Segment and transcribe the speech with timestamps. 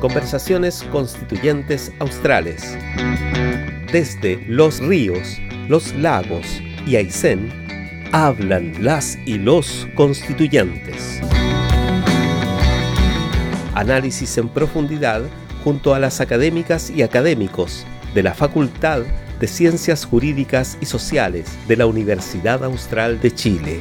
[0.00, 2.76] Conversaciones Constituyentes Australes.
[3.92, 7.50] Desde los ríos, los lagos y Aysén,
[8.12, 11.20] hablan las y los constituyentes.
[13.74, 15.22] Análisis en profundidad
[15.64, 19.02] junto a las académicas y académicos de la Facultad
[19.40, 23.80] de Ciencias Jurídicas y Sociales de la Universidad Austral de Chile.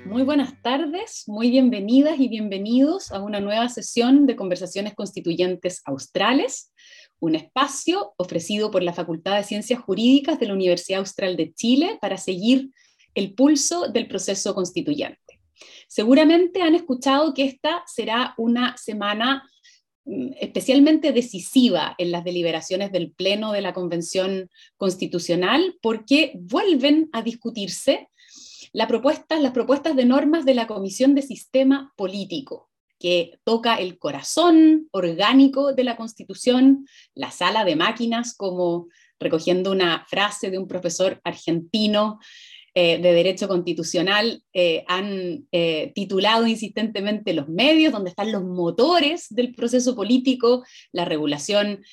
[0.03, 6.73] Muy buenas tardes, muy bienvenidas y bienvenidos a una nueva sesión de Conversaciones Constituyentes Australes,
[7.21, 11.97] un espacio ofrecido por la Facultad de Ciencias Jurídicas de la Universidad Austral de Chile
[12.01, 12.71] para seguir
[13.15, 15.19] el pulso del proceso constituyente.
[15.87, 19.47] Seguramente han escuchado que esta será una semana
[20.05, 27.21] mm, especialmente decisiva en las deliberaciones del Pleno de la Convención Constitucional porque vuelven a
[27.21, 28.09] discutirse
[28.71, 35.73] las propuestas de normas de la Comisión de Sistema Político, que toca el corazón orgánico
[35.73, 38.87] de la Constitución, la sala de máquinas, como
[39.19, 42.19] recogiendo una frase de un profesor argentino
[42.75, 49.27] eh, de Derecho Constitucional eh, han eh, titulado insistentemente los medios, donde están los motores
[49.29, 51.83] del proceso político, la regulación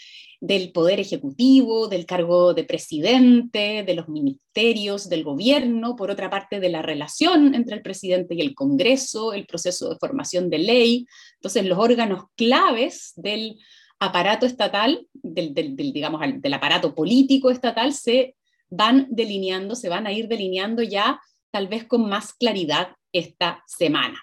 [0.41, 6.61] del poder ejecutivo, del cargo de presidente, de los ministerios, del gobierno, por otra parte
[6.61, 11.07] de la relación entre el presidente y el Congreso, el proceso de formación de ley.
[11.35, 13.59] Entonces, los órganos claves del
[13.99, 18.35] aparato estatal, del, digamos, del aparato político estatal, se
[18.71, 24.21] van delineando, se van a ir delineando ya tal vez con más claridad esta semana.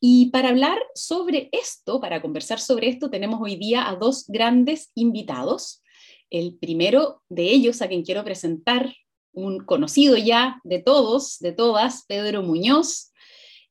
[0.00, 4.90] Y para hablar sobre esto, para conversar sobre esto, tenemos hoy día a dos grandes
[4.94, 5.82] invitados.
[6.30, 8.94] El primero de ellos, a quien quiero presentar,
[9.32, 13.12] un conocido ya de todos, de todas, Pedro Muñoz,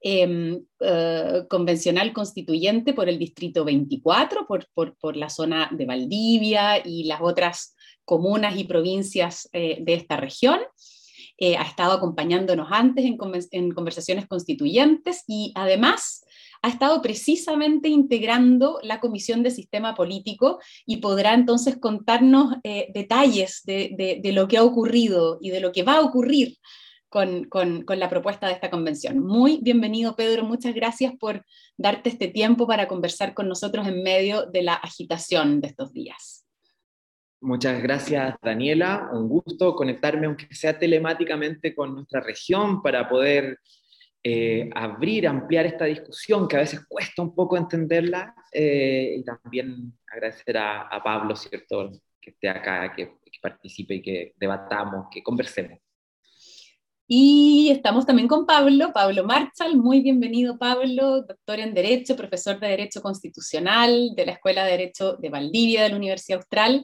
[0.02, 7.06] em, eh, convencional constituyente por el Distrito 24, por, por, la zona de Valdivia y
[7.06, 7.76] las otras
[8.08, 10.60] comunas y provincias eh, de esta región.
[11.38, 13.18] Eh, ha estado acompañándonos antes en,
[13.52, 16.26] en, conversaciones constituyentes y además
[16.64, 23.62] ha estado precisamente integrando la Comisión de Sistema Político y podrá entonces contarnos eh, detalles
[23.66, 26.58] de, lo que ha ocurrido y de lo que va a ocurrir
[27.10, 29.20] con, con, la propuesta de esta convención.
[29.20, 30.44] Muy bienvenido, Pedro.
[30.44, 31.46] Muchas gracias por
[31.78, 36.47] darte este tiempo para conversar con nosotros en medio de la agitación de estos días.
[37.40, 39.10] Muchas gracias, Daniela.
[39.14, 43.60] Un gusto conectarme, aunque sea telemáticamente, con nuestra región para poder
[44.24, 48.34] eh, abrir, ampliar esta discusión que a veces cuesta un poco entenderla.
[48.52, 54.34] Eh, y también agradecer a, Pablo, ¿cierto?, que esté acá, que, que participe y que
[54.38, 55.80] debatamos, que conversemos.
[57.10, 59.78] Y estamos también con Pablo, Pablo Marchal.
[59.78, 65.14] Muy bienvenido, Pablo, doctor en Derecho, profesor de Derecho Constitucional de la Escuela de Derecho
[65.14, 66.84] de Valdivia de la Universidad Austral.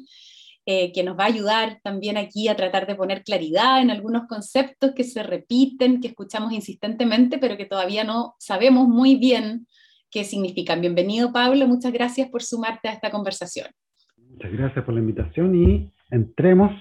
[0.66, 4.28] Eh, que nos va a ayudar también aquí a tratar de poner claridad en algunos
[4.28, 9.68] conceptos que se repiten, que escuchamos insistentemente, pero que todavía no sabemos muy bien
[10.10, 10.80] qué significan.
[10.80, 11.68] Bienvenido, Pablo.
[11.68, 13.68] Muchas gracias por sumarte a esta conversación.
[14.16, 16.72] Muchas gracias por la invitación y entremos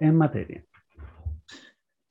[0.00, 0.64] en materia.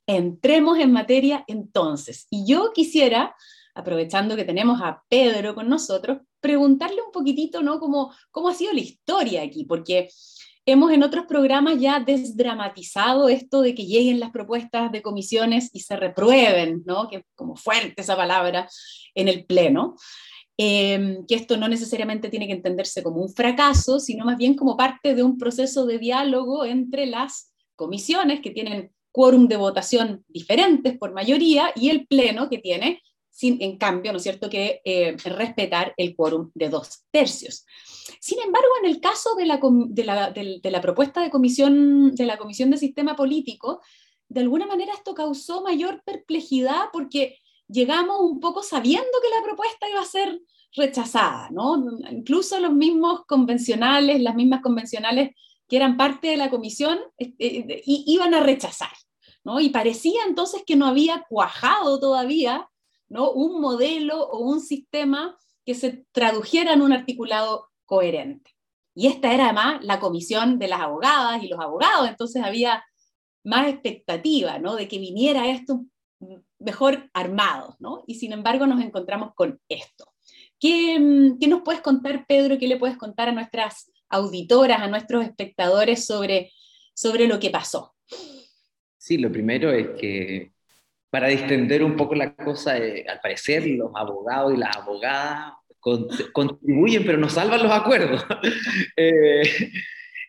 [0.05, 2.27] Entremos en materia entonces.
[2.29, 3.35] Y yo quisiera,
[3.73, 7.79] aprovechando que tenemos a Pedro con nosotros, preguntarle un poquitito, ¿no?
[7.79, 10.09] Cómo, cómo ha sido la historia aquí, porque
[10.65, 15.81] hemos en otros programas ya desdramatizado esto de que lleguen las propuestas de comisiones y
[15.81, 17.07] se reprueben, ¿no?
[17.07, 18.67] que como fuerte esa palabra,
[19.13, 19.95] en el Pleno.
[20.57, 24.77] Em, que esto no necesariamente tiene que entenderse como un fracaso, sino más bien como
[24.77, 30.97] parte de un proceso de diálogo entre las comisiones que tienen quórum de votación diferentes
[30.97, 33.01] por mayoría y el Pleno que tiene,
[33.35, 37.65] sin, en cambio, ¿no es cierto?, que eh, respetar el quórum de dos tercios.
[38.21, 43.17] Sin embargo, en el caso de la, propuesta de, comisión, de la Comisión de Sistema
[43.17, 43.81] Político,
[44.29, 47.37] de alguna manera esto causó mayor perplejidad porque
[47.67, 50.41] llegamos un poco sabiendo que la propuesta iba a ser
[50.73, 51.83] rechazada, ¿no?
[52.09, 55.31] Incluso los mismos convencionales, las mismas convencionales
[55.67, 58.95] que eran parte de la comisión, eh, eh, iban a rechazar,
[59.43, 59.59] ¿no?
[59.59, 62.69] Y parecía entonces que no había cuajado todavía,
[63.09, 63.31] ¿no?
[63.31, 68.51] Un modelo o un sistema que se tradujera en un articulado coherente.
[68.93, 72.83] Y esta era además la comisión de las abogadas y los abogados, entonces había
[73.43, 74.75] más expectativa, ¿no?
[74.75, 75.85] De que viniera esto
[76.59, 78.03] mejor armados, ¿no?
[78.07, 80.05] Y sin embargo nos encontramos con esto.
[80.59, 82.57] ¿Qué, mm, ¿Qué, nos puedes contar, Pedro?
[82.57, 86.51] ¿Qué le puedes contar a nuestras auditoras, a nuestros espectadores sobre,
[86.93, 87.93] sobre lo que pasó?
[88.97, 90.54] Sí, lo primero es que
[91.15, 95.53] para distender un poco la cosa, eh, al parecer los abogados y las abogadas
[96.33, 98.25] contribuyen, pero no salvan los acuerdos.
[98.97, 99.43] eh,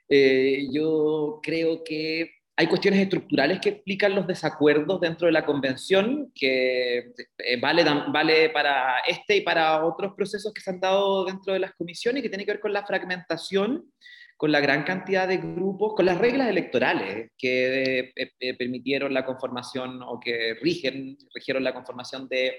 [0.09, 6.31] eh, yo creo que hay cuestiones estructurales que explican los desacuerdos dentro de la convención,
[6.33, 6.99] que
[7.39, 7.83] eh, vale,
[8.13, 12.23] vale para este y para otros procesos que se han dado dentro de las comisiones,
[12.23, 13.93] que tiene que ver con la fragmentación,
[14.37, 20.03] con la gran cantidad de grupos, con las reglas electorales que eh, permitieron la conformación
[20.03, 22.57] o que rigen, rigieron la conformación de,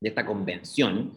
[0.00, 1.12] esta convención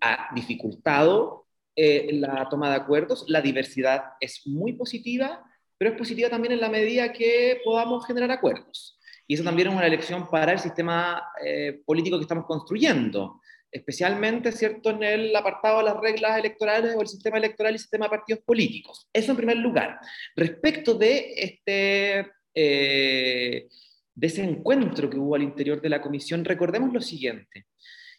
[0.00, 1.46] ha dificultado
[1.76, 3.24] eh, la toma de acuerdos.
[3.28, 5.44] La diversidad es muy positiva,
[5.76, 8.98] pero es positiva también en la medida que podamos generar acuerdos.
[9.26, 13.40] Y eso también es una elección para el sistema eh, político que estamos construyendo,
[13.74, 14.90] especialmente ¿cierto?
[14.90, 18.10] en el apartado de las reglas electorales o el sistema electoral y el sistema de
[18.10, 19.08] partidos políticos.
[19.12, 19.98] Eso en primer lugar.
[20.36, 22.30] Respecto de este...
[22.54, 23.68] Eh,
[24.16, 27.66] de ese encuentro que hubo al interior de la comisión, recordemos lo siguiente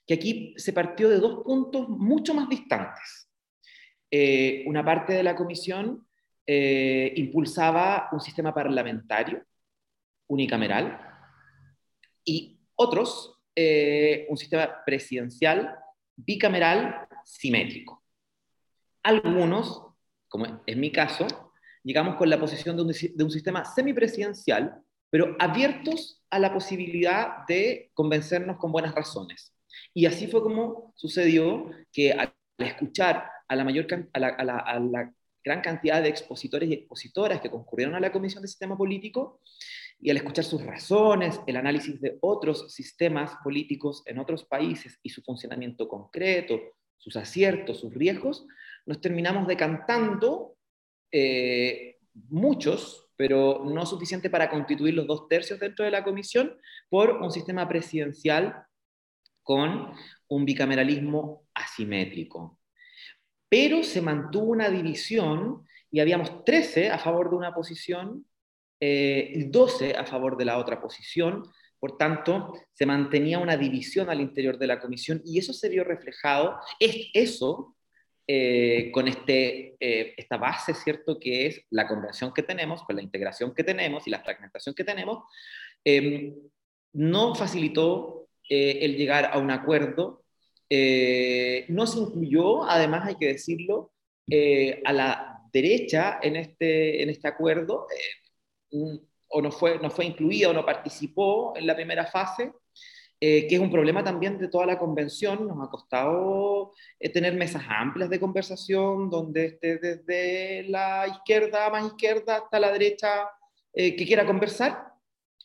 [0.06, 3.30] que aquí se partió de dos puntos mucho más distantes.
[4.12, 6.07] Eh, una parte de la comisión
[6.46, 9.44] eh, impulsaba un sistema parlamentario
[10.28, 11.00] unicameral
[12.24, 15.75] y otros eh, un sistema presidencial
[16.16, 18.04] bicameral simétrico.
[19.04, 19.81] Algunos,
[20.28, 21.28] como es mi caso,
[21.84, 27.46] llegamos con la posición de un, de un sistema semipresidencial, pero abiertos a la posibilidad
[27.48, 29.54] de convencernos con buenas razones.
[29.94, 35.13] Y así fue como sucedió que al escuchar a la, mayor, a la,
[35.44, 39.42] gran cantidad de expositores y expositoras que concurrieron a la Comisión de Sistema Político,
[40.00, 45.09] y al escuchar sus razones, el análisis de otros sistemas políticos en otros países y
[45.09, 46.59] su funcionamiento concreto,
[46.97, 48.45] sus aciertos, sus riesgos,
[48.86, 50.57] nos terminamos decantando
[51.12, 51.97] eh,
[52.30, 56.57] muchos, pero no suficiente para constituir los dos tercios dentro de la comisión,
[56.89, 58.65] por un sistema presidencial
[59.44, 59.94] con
[60.27, 62.59] un bicameralismo asimétrico.
[63.47, 68.25] Pero se mantuvo una división y habíamos 13 a favor de una posición
[68.80, 71.44] eh, y 12 a favor de la otra posición.
[71.80, 75.83] Por tanto, se mantenía una división al interior de la comisión y eso se vio
[75.83, 76.57] reflejado.
[76.80, 77.75] Es eso,
[78.27, 83.04] eh, con este, eh, esta base, ¿cierto?, que es la convención que tenemos, con la
[83.04, 85.24] integración que tenemos y la fragmentación que tenemos,
[86.94, 90.24] no facilitó eh, el llegar a un acuerdo.
[91.69, 93.92] No se incluyó, además hay que decirlo,
[94.86, 97.86] a la derecha en este, en este acuerdo,
[98.71, 102.53] o no fue, no fue incluida o no participó en la primera fase,
[103.19, 105.47] que es un problema también de toda la convención.
[105.47, 106.73] Nos ha costado
[107.13, 113.29] tener mesas amplias de conversación, donde esté desde la izquierda más izquierda hasta la derecha
[113.73, 114.94] que quiera conversar.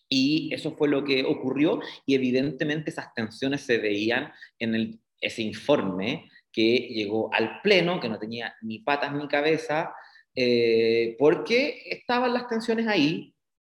[0.09, 6.29] Y eso fue lo que ocurrió y evidentemente esas tensiones se veían en ese informe
[6.53, 9.95] que llegó al Pleno, que no tenía ni patas ni cabeza,
[10.43, 13.35] eh, porque estaban las tensiones ahí.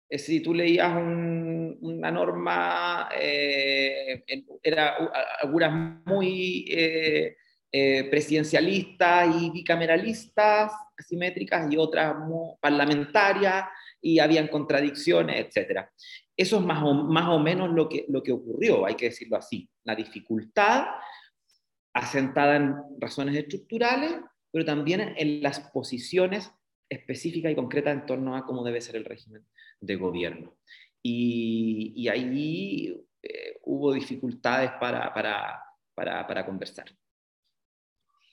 [0.09, 4.25] si tú leías una norma, eh,
[4.63, 4.97] era
[5.43, 7.37] algunas muy eh,
[8.11, 12.15] presidencialistas y bicameralistas, asimétricas, y otras
[12.63, 13.67] parlamentarias,
[14.01, 15.87] y habían contradicciones, etc.
[16.35, 19.37] Eso es más o, más o menos lo que, lo que ocurrió, hay que decirlo
[19.37, 19.69] así.
[19.85, 20.87] La dificultad
[21.93, 24.15] asentada en razones estructurales,
[24.55, 26.55] pero también en las posiciones
[26.89, 29.45] específicas y concretas en torno a cómo debe ser el régimen
[29.81, 30.55] de gobierno.
[31.03, 35.61] Y, y ahí eh, hubo dificultades para, para,
[35.93, 36.87] para, para conversar.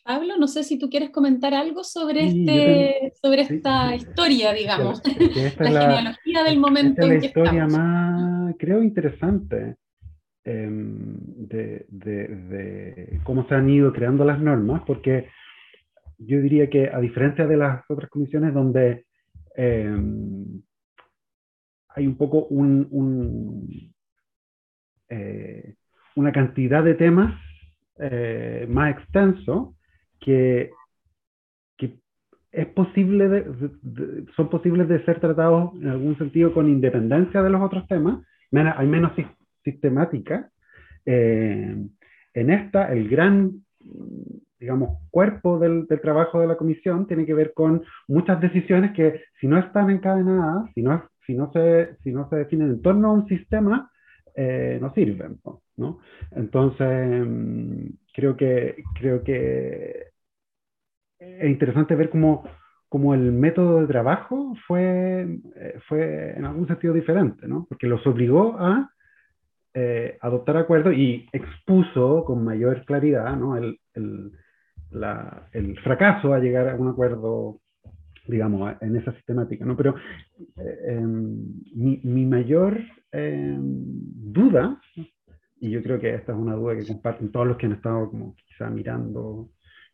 [0.03, 5.01] Pablo, no sé si tú quieres comentar algo sobre, este, sobre esta historia, digamos,
[5.57, 9.77] la, genealogía del momento esta es la historia más, creo, interesante
[10.43, 15.27] em, de, de, cómo se han ido creando las normas, porque
[16.25, 19.05] yo diría que a diferencia de las otras comisiones donde
[19.55, 20.61] em,
[21.89, 23.93] hay un poco un, un,
[25.09, 25.75] eh,
[26.15, 27.33] una cantidad de temas
[27.99, 29.75] eh, más extenso,
[30.19, 30.71] que,
[32.53, 33.45] es posible
[34.35, 38.87] son posibles de ser tratados en algún sentido con independencia de los otros temas, hay
[38.87, 39.13] menos
[39.63, 40.51] sistemática.
[41.05, 41.77] Eh,
[42.33, 43.63] en esta, el gran,
[44.61, 49.47] digamos, cuerpo del, trabajo de la comisión tiene que ver con muchas decisiones que si
[49.47, 53.13] no están encadenadas, si no, si no, se, si no se definen en torno a
[53.13, 53.91] un sistema,
[54.35, 55.39] eh, no sirven,
[55.77, 55.99] ¿no?
[56.35, 60.11] Entonces, mm, creo que, creo que
[61.17, 62.43] es interesante ver cómo,
[62.87, 67.65] cómo el método de trabajo fue, eh, fue en algún sentido diferente, ¿no?
[67.67, 68.91] Porque los obligó a
[69.73, 73.55] eh, adoptar acuerdos y expuso con mayor claridad ¿no?
[73.55, 74.33] el, el,
[74.91, 77.59] la, el, fracaso a llegar a un acuerdo,
[78.27, 79.65] digamos, en esa sistemática.
[79.65, 79.75] ¿no?
[79.75, 79.95] Pero
[80.57, 82.79] eh, mi, mi, mayor
[83.11, 84.81] eh, duda,
[85.59, 88.09] y yo creo que esta es una duda que comparten todos los que han estado
[88.09, 89.49] como quizá mirando,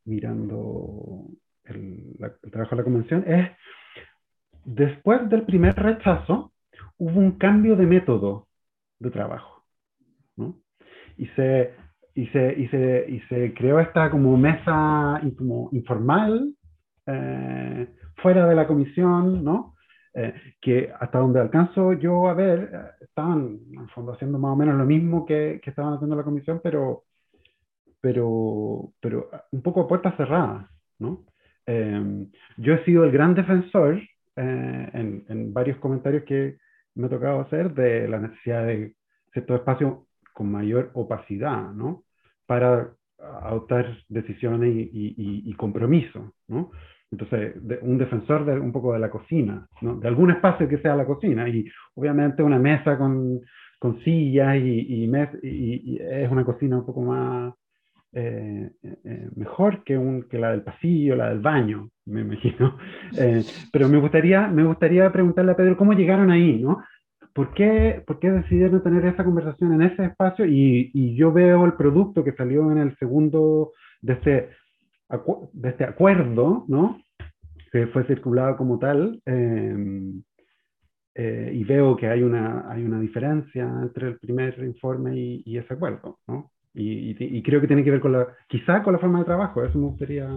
[0.06, 1.28] mirando
[1.66, 3.50] el, la, el trabajo de la convención, es
[4.66, 6.54] después del primer rechazo
[6.98, 8.48] hubo un cambio de método
[9.00, 9.64] de trabajo.
[10.36, 10.60] ¿no?
[11.18, 11.74] Y se,
[12.18, 16.52] y se, y se, y se creó esta como mesa como informal
[17.06, 19.76] eh, fuera de la comisión, ¿no?
[20.16, 24.56] Eh, que hasta donde alcanzo yo a ver, eh, estaban en fondo haciendo más o
[24.56, 27.04] menos lo mismo que, que estaban haciendo la comisión, pero,
[28.02, 31.24] pero, pero un poco a puertas cerradas, ¿no?
[31.68, 32.26] Eh,
[32.58, 34.02] yo he sido el gran defensor
[34.36, 36.58] en, en, varios comentarios que
[36.96, 38.96] me ha tocado hacer de la necesidad de
[39.34, 42.07] cierto espacio con mayor opacidad, ¿no?
[42.48, 42.90] Para
[43.20, 46.72] adoptar decisiones y, y, compromiso, ¿no?
[47.12, 49.68] Entonces, un defensor de un poco de la cocina.
[49.82, 53.42] De algún espacio que sea la cocina y obviamente una mesa con,
[53.80, 57.54] con sillas y, mes, es una cocina un poco más
[58.14, 59.96] eh, eh, mejor que,
[60.32, 62.78] la del pasillo, la del baño, me imagino.
[63.18, 66.84] Eh, pero me gustaría, me gustaría preguntarle a Pedro cómo llegaron ahí, ¿no?
[67.38, 70.44] ¿Por qué, ¿por qué decidieron tener esa conversación en ese espacio?
[70.44, 74.50] Y, y, yo veo el producto que salió en el segundo de este,
[75.54, 77.00] de este acuerdo, ¿no?
[77.72, 79.22] Que fue circulado como tal.
[79.24, 80.14] Eh,
[81.14, 85.60] eh, y veo que hay una, hay una diferencia entre el primer informe y, y
[85.60, 86.52] ese acuerdo, ¿no?
[86.74, 89.26] Y, y, y, creo que tiene que ver con la, quizá con la forma de
[89.26, 90.28] trabajo, eso me gustaría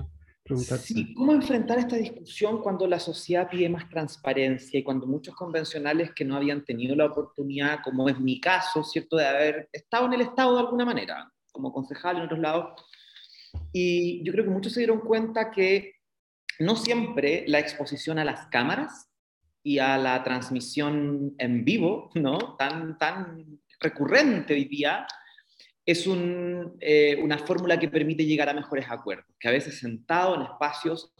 [0.58, 6.12] Sí, ¿cómo enfrentar esta discusión cuando la sociedad pide más transparencia y cuando muchos convencionales
[6.12, 10.14] que no habían tenido la oportunidad, como es mi caso, ¿cierto?, de haber estado en
[10.14, 12.82] el Estado de alguna manera, como concejal en otros lados,
[13.72, 15.94] y yo creo que muchos se dieron cuenta que
[16.58, 19.08] no siempre la exposición a las cámaras
[19.62, 25.06] y a la transmisión en vivo, ¿no?, tan, tan recurrente hoy día,
[25.90, 26.06] es
[26.80, 31.12] eh, una fórmula que permite llegar a mejores acuerdos, que a veces sentado en espacios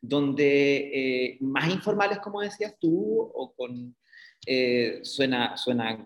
[0.00, 3.96] donde eh, más informales, como decías tú, o con,
[4.46, 6.04] eh, suena, suena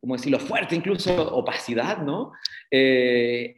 [0.00, 2.32] como decirlo, fuerte, incluso opacidad, ¿no?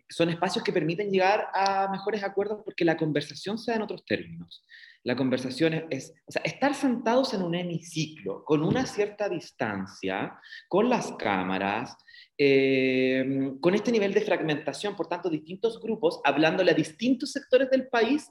[0.08, 4.04] son espacios que permiten llegar a mejores acuerdos porque la conversación se da en otros
[4.04, 4.62] términos.
[5.06, 10.36] La conversación es, o sea, estar sentados en un hemiciclo con una cierta distancia,
[10.68, 11.96] con las cámaras,
[12.36, 17.86] eh, con este nivel de fragmentación, por tanto, distintos grupos hablándole a distintos sectores del
[17.86, 18.28] país,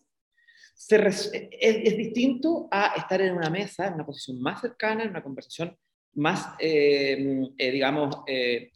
[0.73, 5.11] se es, es, distinto a estar en una mesa, en una posición más cercana, en
[5.11, 5.77] una conversación
[6.15, 8.73] más, eh, eh, digamos, eh,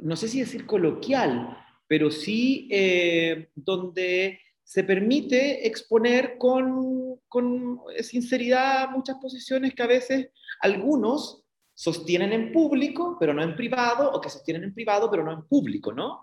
[0.00, 1.54] no sé si decir coloquial,
[1.86, 10.28] pero sí eh, donde se permite exponer con, con, sinceridad muchas posiciones que a veces
[10.60, 15.32] algunos sostienen en público, pero no en privado, o que sostienen en privado, pero no
[15.32, 16.20] en público, ¿no?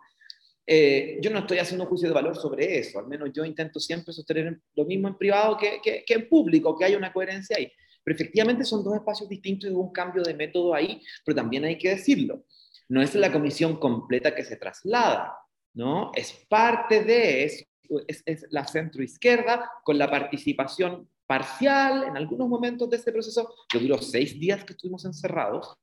[0.67, 4.13] Eh, yo no estoy haciendo juicio de valor sobre eso, al menos yo intento siempre
[4.13, 7.71] sostener lo mismo en privado que, que, en público, que haya una coherencia ahí.
[8.03, 11.65] Pero efectivamente son dos espacios distintos y hubo un cambio de método ahí, pero también
[11.65, 12.43] hay que decirlo.
[12.89, 15.35] No es la comisión completa que se traslada,
[15.73, 16.11] ¿no?
[16.13, 17.65] Es parte de, eso
[18.07, 23.79] es, es la centroizquierda con la participación parcial en algunos momentos de este proceso, que
[23.79, 25.75] duró seis días que estuvimos encerrados,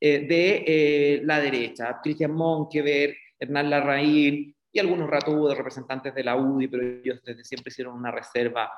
[0.00, 6.24] eh, de eh, la derecha, Cristian Monkever, Hernán Larraín, y algunos ratos de representantes de
[6.24, 8.70] la UDI, pero ellos desde siempre hicieron una reserva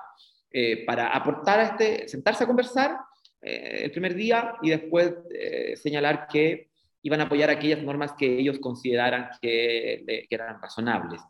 [0.51, 2.99] eh, para aportar a este, sentarse a conversar
[3.41, 8.39] eh, el primer día y después eh, señalar que iban a apoyar aquellas normas que
[8.39, 11.23] ellos consideraran que eran razonables.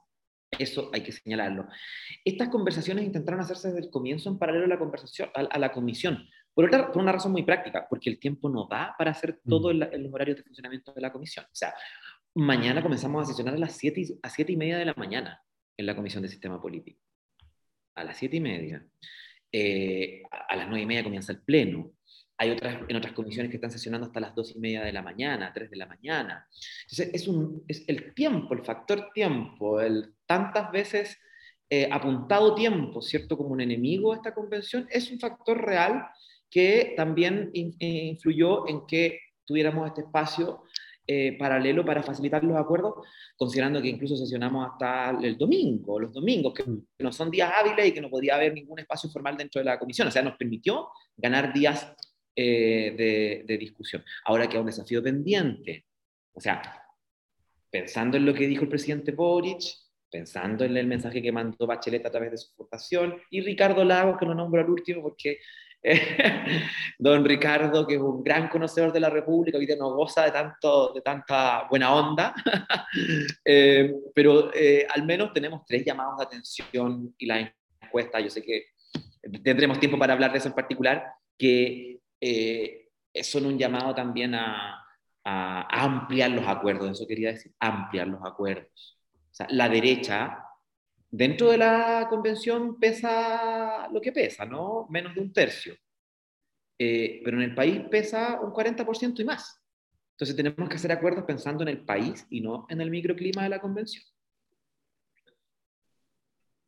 [0.50, 1.66] Eso hay que señalarlo.
[2.24, 5.72] Estas conversaciones intentaron hacerse desde el comienzo en paralelo a la, conversación, a, a la
[5.72, 6.26] comisión,
[6.56, 9.70] por, otra, por una razón muy práctica, porque el tiempo no da para hacer todo
[9.70, 11.44] en, los horarios de funcionamiento de la comisión.
[11.44, 11.74] O sea,
[12.34, 15.42] mañana comenzamos a sesionar a las 7 y, a siete y media de la mañana
[15.76, 16.98] en la Comisión de Sistema Político.
[17.94, 18.86] A las 7 y media.
[19.52, 21.92] Eh, a las 9 y media comienza el pleno.
[22.38, 25.02] Hay otras, en otras comisiones que están sesionando hasta las 2 y media de la
[25.02, 26.46] mañana, 3 de la mañana.
[26.82, 31.18] Entonces, es, un, es el tiempo, el factor tiempo, el tantas veces
[31.70, 33.36] eh, apuntado tiempo, ¿cierto?
[33.36, 36.06] Como un enemigo de esta convención, es un factor real
[36.50, 40.62] que también influyó en que tuviéramos este espacio
[41.08, 42.94] eh, paralelo para facilitar los acuerdos,
[43.36, 46.86] considerando que incluso sesionamos hasta el domingo, los domingos, que mm.
[46.98, 49.78] no son días hábiles y que no podía haber ningún espacio formal dentro de la
[49.78, 50.08] comisión.
[50.08, 51.94] O sea, nos permitió ganar días
[52.36, 54.04] eh, de, discusión.
[54.24, 55.86] Ahora queda un desafío pendiente.
[56.34, 56.60] O sea,
[57.70, 59.62] pensando en lo que dijo el presidente Boric,
[60.10, 64.18] pensando en el mensaje que mandó Bachelet a través de su votación, y Ricardo Lagos,
[64.18, 65.38] que lo nombro al último porque
[66.98, 70.32] don Ricardo, que es un gran conocedor de la República, hoy día no goza de,
[70.32, 72.34] tanto, de tanta buena onda,
[73.44, 78.42] eh, pero eh, al menos tenemos tres llamados de atención y la encuesta, yo sé
[78.42, 78.66] que
[79.42, 81.04] tendremos tiempo para hablar de eso en particular,
[81.38, 82.88] que eh,
[83.22, 84.84] son un llamado también a,
[85.24, 88.98] a, ampliar los acuerdos, eso quería decir, ampliar los acuerdos.
[89.30, 90.46] O sea, la derecha
[91.10, 94.86] Dentro de la convención pesa lo que pesa, ¿no?
[94.90, 95.74] Menos de un tercio.
[96.78, 99.62] Eh, pero en el país pesa un 40% y más.
[100.12, 103.48] Entonces tenemos que hacer acuerdos pensando en el país y no en el microclima de
[103.48, 104.04] la convención.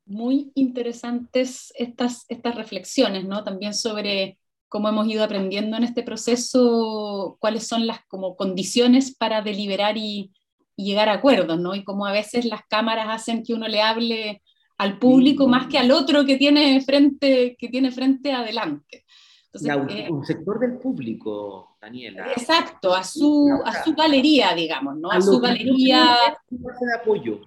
[0.07, 3.45] Muy interesantes estas, estas reflexiones, ¿no?
[3.45, 4.39] También sobre
[4.69, 10.33] cómo hemos ido aprendiendo en este proceso, cuáles son las como condiciones para deliberar y,
[10.77, 11.75] y llegar a acuerdos, ¿no?
[11.75, 14.43] Y como a veces las cámaras hacen que uno le hable
[14.79, 19.05] al público más que al otro que tiene frente, que tiene frente adelante.
[19.53, 22.31] Entonces, eh, un sector del público, Daniela.
[22.33, 25.11] Exacto, a su, a su galería, digamos, ¿no?
[25.11, 26.17] A, su galería.
[26.51, 27.41] mi base de apoyo.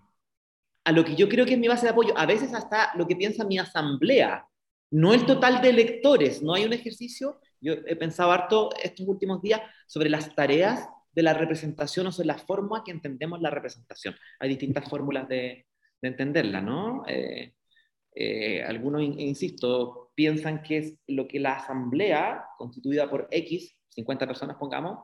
[0.84, 2.18] A lo que yo creo que es mi base de apoyo.
[2.18, 4.46] A veces hasta lo que piensa mi asamblea.
[4.91, 6.43] No el total de electores.
[6.43, 7.39] No hay un ejercicio.
[7.60, 12.25] Yo he pensado harto estos últimos días sobre las tareas de la representación o sea,
[12.25, 14.15] la forma que entendemos la representación.
[14.39, 15.65] Hay distintas fórmulas de,
[16.01, 17.03] de entenderla, ¿no?
[17.07, 17.53] Eh,
[18.13, 24.57] eh, algunos, insisto, piensan que es lo que la asamblea, constituida por X, 50 personas
[24.57, 25.00] pongamos,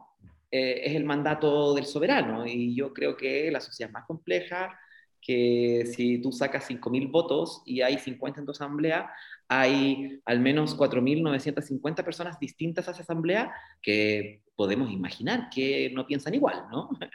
[0.52, 2.46] eh, es el mandato del soberano.
[2.46, 4.78] Y yo creo que la sociedad es más compleja,
[5.22, 9.12] que si tú sacas 5.000 votos y hay 50 en tu asamblea,
[9.48, 16.34] hay al menos 4.950 personas distintas a esa asamblea que podemos imaginar que no piensan
[16.34, 16.90] igual, ¿no?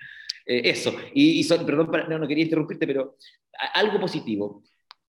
[0.45, 3.17] Eh, eso, y, perdón, no, quería interrumpirte, pero
[3.75, 4.65] algo positivo.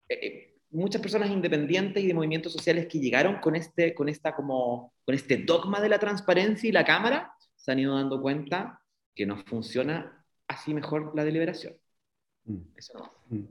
[0.08, 4.34] Eh, eh, muchas personas independientes y de movimientos sociales que llegaron con este, con, esta
[4.34, 8.82] como, con este dogma de la transparencia y la Cámara se han ido dando cuenta
[9.14, 11.76] que no funciona así mejor la deliberación.
[12.46, 12.62] Mm.
[12.78, 13.38] Eso no.
[13.38, 13.48] Mm.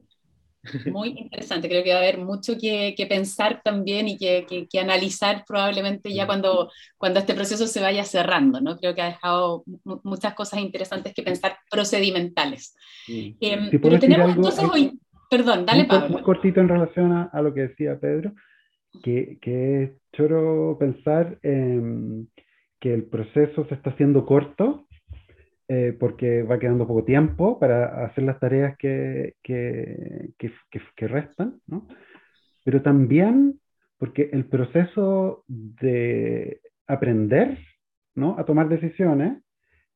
[0.91, 5.45] Muy interesante, creo que va a haber mucho que, pensar también y que, que, analizar
[5.47, 8.77] probablemente ya cuando, cuando este proceso se vaya cerrando, ¿no?
[8.77, 9.65] Creo que ha dejado
[10.03, 12.77] muchas cosas interesantes que pensar procedimentales.
[13.09, 14.99] Em, pero tenemos entonces hoy,
[15.31, 16.09] perdón, dale Pablo.
[16.09, 18.33] Muy cortito en relación a, lo que decía Pedro,
[19.03, 24.86] que, que es choro pensar que el proceso se está haciendo corto
[25.69, 31.89] eh, porque va quedando poco tiempo para hacer las tareas que, que, que, restan, ¿no?
[32.65, 33.59] pero también
[33.99, 37.59] porque el proceso de aprender
[38.15, 38.37] ¿no?
[38.39, 39.43] a tomar decisiones,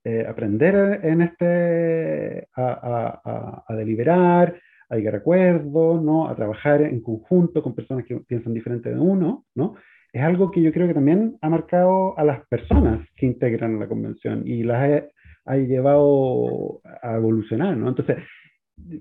[0.03, 6.29] eh, aprender en este, a, a, a, deliberar, a llegar a acuerdos, ¿no?
[6.29, 9.77] a trabajar en conjunto con personas que piensan diferente de uno, ¿no?
[10.13, 13.87] es algo que yo creo que también ha marcado a las personas que integran la
[13.87, 15.05] convención y las
[15.51, 17.89] ha llevado a evolucionar, ¿no?
[17.89, 18.19] Entonces,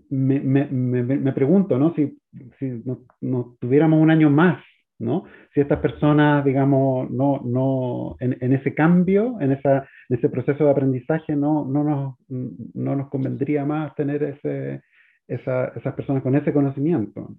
[0.10, 1.94] me, me, me, pregunto, ¿no?
[1.96, 2.20] Si,
[2.60, 2.84] si
[3.22, 4.64] no, tuviéramos un año más,
[5.00, 5.26] ¿no?
[5.54, 10.66] Si estas personas, digamos, no, no, en, en ese cambio, en, esa, en ese proceso
[10.66, 14.82] de aprendizaje, no, no, nos, no nos convendría más tener ese,
[15.28, 17.36] esa, esas personas con ese conocimiento.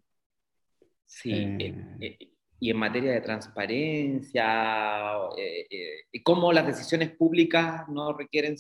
[1.05, 2.19] Sí, eh, eh, eh,
[2.61, 4.45] y en materia de transparencia,
[6.13, 8.57] y cómo las decisiones públicas no requieren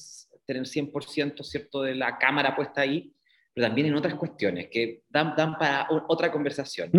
[0.53, 1.83] tener 100% ¿cierto?
[1.83, 3.13] de la cámara puesta ahí,
[3.55, 6.91] pero también en otras cuestiones que dan, dan para otra conversación.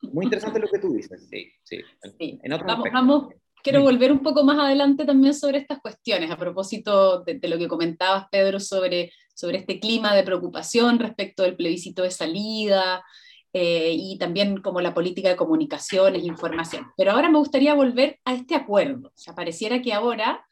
[0.00, 1.80] muy interesante lo que tú dices, sí, sí.
[2.18, 3.28] En, vamos, vamos,
[3.62, 7.68] quiero volver un poco más adelante también sobre estas cuestiones, a propósito de, lo que
[7.68, 13.04] comentabas, Pedro, sobre, sobre este clima de preocupación respecto del plebiscito de salida,
[13.52, 16.86] eh, y también como la política de comunicaciones, información.
[16.96, 19.08] Pero ahora me gustaría volver a este acuerdo.
[19.08, 20.44] O sea, pareciera que ahora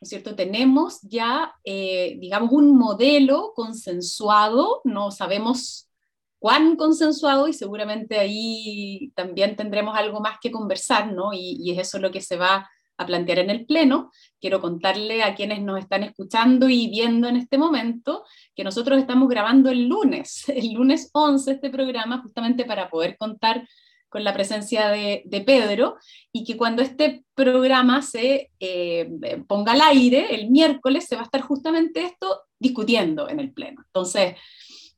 [0.00, 0.36] ¿no es cierto?
[0.36, 5.90] Tenemos ya, eh, digamos, un modelo consensuado, no sabemos
[6.38, 11.32] cuán consensuado y seguramente ahí también tendremos algo más que conversar, ¿no?
[11.32, 14.12] Y, y, es eso lo que se va a plantear en el Pleno.
[14.40, 19.28] Quiero contarle a quienes nos están escuchando y viendo en este momento que nosotros estamos
[19.28, 23.66] grabando el lunes, el lunes 11 este programa, justamente para poder contar
[24.08, 25.96] con la presencia de, Pedro
[26.32, 29.08] y que cuando este programa se eh,
[29.46, 33.82] ponga al aire el miércoles se va a estar justamente esto discutiendo en el Pleno.
[33.86, 34.34] Entonces,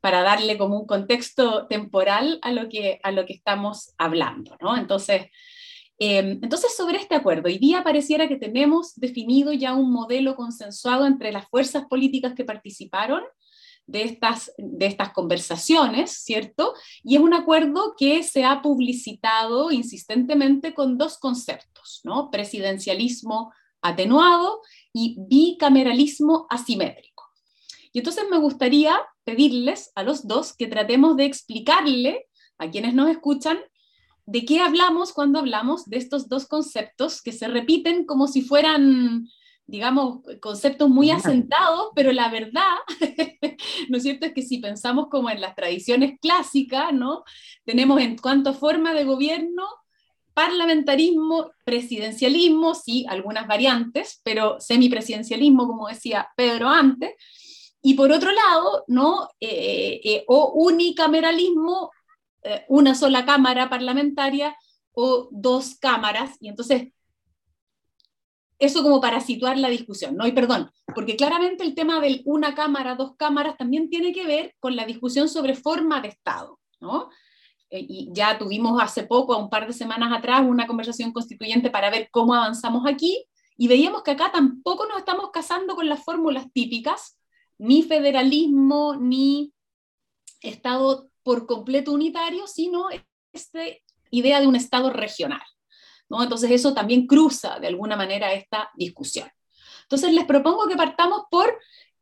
[0.01, 4.77] para darle como un contexto temporal a lo que, a lo que estamos hablando, ¿no?
[4.77, 5.27] Entonces,
[5.99, 11.07] em, entonces, sobre este acuerdo, hoy día pareciera que tenemos definido ya un modelo consensuado
[11.07, 13.23] entre las fuerzas políticas que participaron
[13.91, 16.75] de estas, de estas conversaciones, ¿cierto?
[17.03, 22.31] Y es un acuerdo que se ha publicitado insistentemente con dos conceptos, ¿no?
[22.31, 24.61] Presidencialismo atenuado
[24.93, 27.25] y bicameralismo asimétrico.
[27.93, 33.11] Y entonces me gustaría pedirles a los dos que tratemos de explicarle a quienes nos
[33.11, 33.59] escuchan
[34.27, 39.27] de qué hablamos cuando hablamos de estos dos conceptos que se repiten como si fueran
[39.71, 42.75] digamos, conceptos muy asentados, pero la verdad,
[43.89, 47.23] ¿no es cierto?, es que si pensamos como en las tradiciones clásicas, ¿no?
[47.65, 49.65] Tenemos en cuanto a forma de gobierno,
[50.35, 57.13] parlamentarismo, presidencialismo, sí, algunas variantes, pero semipresidencialismo, como decía Pedro antes,
[57.83, 59.29] y por otro lado, ¿no?
[59.41, 61.91] Eh, eh, o unicameralismo,
[62.43, 64.57] eh, una sola cámara parlamentaria
[64.93, 66.93] o dos cámaras, y entonces
[68.61, 70.27] eso como para situar la discusión, ¿no?
[70.27, 74.55] Y perdón, porque claramente el tema del una cámara, dos cámaras también tiene que ver
[74.61, 77.09] con la discusión sobre forma de Estado, ¿no?
[77.71, 81.91] Eh, y ya tuvimos hace poco, un par de semanas atrás, una conversación constituyente para
[81.91, 83.25] ver cómo avanzamos aquí,
[83.57, 87.19] y veíamos que acá tampoco nos estamos casando con las fórmulas típicas,
[87.59, 89.53] ni federalismo, ni
[90.43, 92.87] Estado por completo unitario, sino
[93.33, 93.61] esta
[94.11, 95.43] idea de un Estado regional.
[96.11, 99.29] Entonces eso también cruza de alguna manera esta discusión.
[99.83, 101.53] Entonces les propongo que partamos por,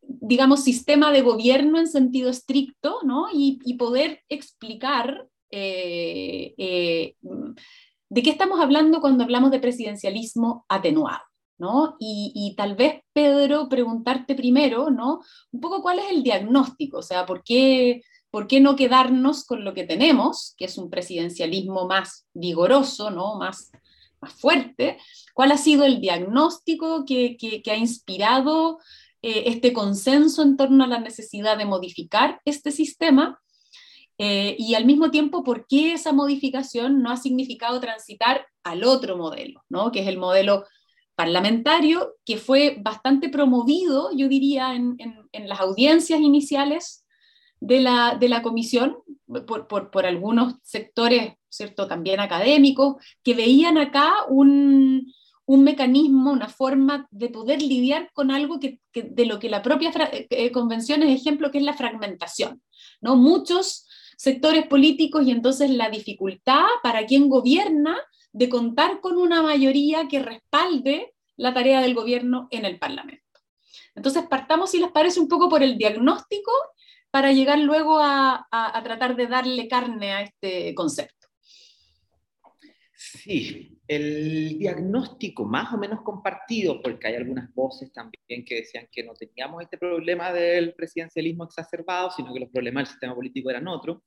[0.01, 3.27] digamos, sistema de gobierno en sentido estricto, ¿no?
[3.33, 7.16] Y, poder explicar eh, eh,
[8.11, 11.23] de qué estamos hablando cuando hablamos de presidencialismo atenuado.
[11.61, 11.97] ¿No?
[11.99, 15.21] Y, y, tal vez, Pedro, preguntarte primero, ¿no?
[15.51, 19.64] Un poco cuál es el diagnóstico, o sea, ¿por qué, ¿por qué no quedarnos con
[19.64, 23.38] lo que tenemos, que es un presidencialismo más vigoroso, ¿no?
[23.38, 23.73] Más
[24.20, 24.98] más fuerte,
[25.35, 28.78] cuál ha sido el diagnóstico que, ha inspirado
[29.22, 33.40] eh, este consenso en torno a la necesidad de modificar este sistema
[34.18, 39.16] eh, y al mismo tiempo por qué esa modificación no ha significado transitar al otro
[39.16, 39.92] modelo, ¿no?
[39.92, 40.64] que es el modelo
[41.14, 44.96] parlamentario, que fue bastante promovido, yo diría, en,
[45.33, 47.04] las audiencias iniciales
[47.61, 48.98] de la, de la comisión
[49.46, 51.87] por, por, algunos sectores, ¿cierto?
[51.87, 55.13] También académicos, que veían acá un,
[55.47, 59.91] un mecanismo, una forma de poder lidiar con algo que, de lo que la propia
[60.13, 62.63] eh, eh, convención es ejemplo, que es la fragmentación,
[63.01, 63.17] ¿no?
[63.17, 67.97] Muchos sectores políticos y entonces la dificultad para quien gobierna
[68.33, 73.25] de contar con una mayoría que respalde la tarea del gobierno en el Parlamento.
[73.95, 76.53] Entonces partamos, si les parece, un poco por el diagnóstico
[77.11, 78.47] para llegar luego a,
[78.85, 81.17] tratar de darle carne a este concepto.
[83.12, 89.03] Sí, el diagnóstico más o menos compartido, porque hay algunas voces también que decían que
[89.03, 93.66] no teníamos este problema del presidencialismo exacerbado, sino que los problemas del sistema político eran
[93.66, 94.03] otros.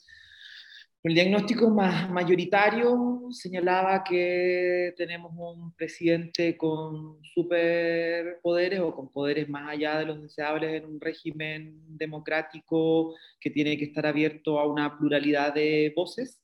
[1.03, 9.67] El diagnóstico más mayoritario señalaba que tenemos un presidente con superpoderes o con poderes más
[9.67, 14.95] allá de los deseables en un régimen democrático que tiene que estar abierto a una
[14.95, 16.40] pluralidad de voces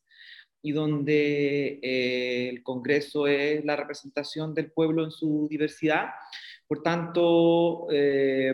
[0.67, 6.09] y donde eh, el Congreso es la representación del pueblo en su diversidad.
[6.67, 8.53] Por tanto, eh,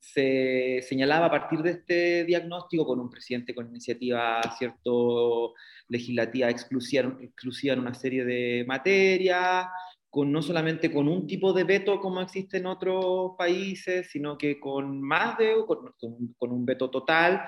[0.00, 5.52] se señalaba a partir de este diagnóstico con un presidente con iniciativa cierto,
[5.88, 9.66] legislativa exclusiva, exclusiva en una serie de materias,
[10.08, 14.58] con, no solamente con un tipo de veto como existe en otros países, sino que
[14.58, 15.92] con más de, con,
[16.38, 17.42] con un veto total,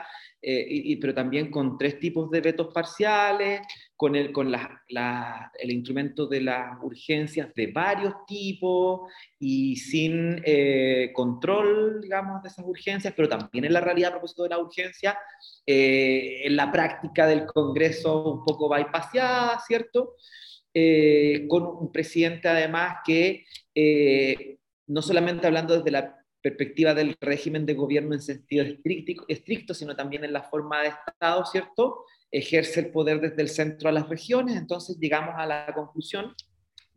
[0.46, 3.62] eh, y, pero también con tres tipos de vetos parciales,
[3.96, 4.82] con, el, con la,
[5.58, 12.64] el instrumento de las urgencias de varios tipos y sin eh, control, digamos, de esas
[12.66, 15.18] urgencias, pero también en la realidad a propósito de la urgencia,
[15.66, 20.14] eh, en la práctica del Congreso un poco bypassada, ¿cierto?
[21.48, 23.44] con un presidente además que
[24.88, 29.96] no solamente hablando desde la perspectiva del régimen de gobierno en sentido estricto, estricto, sino
[29.96, 32.04] también en la forma de Estado, ¿cierto?
[32.36, 36.34] Ejerce el poder desde el centro a las regiones, entonces llegamos a la conclusión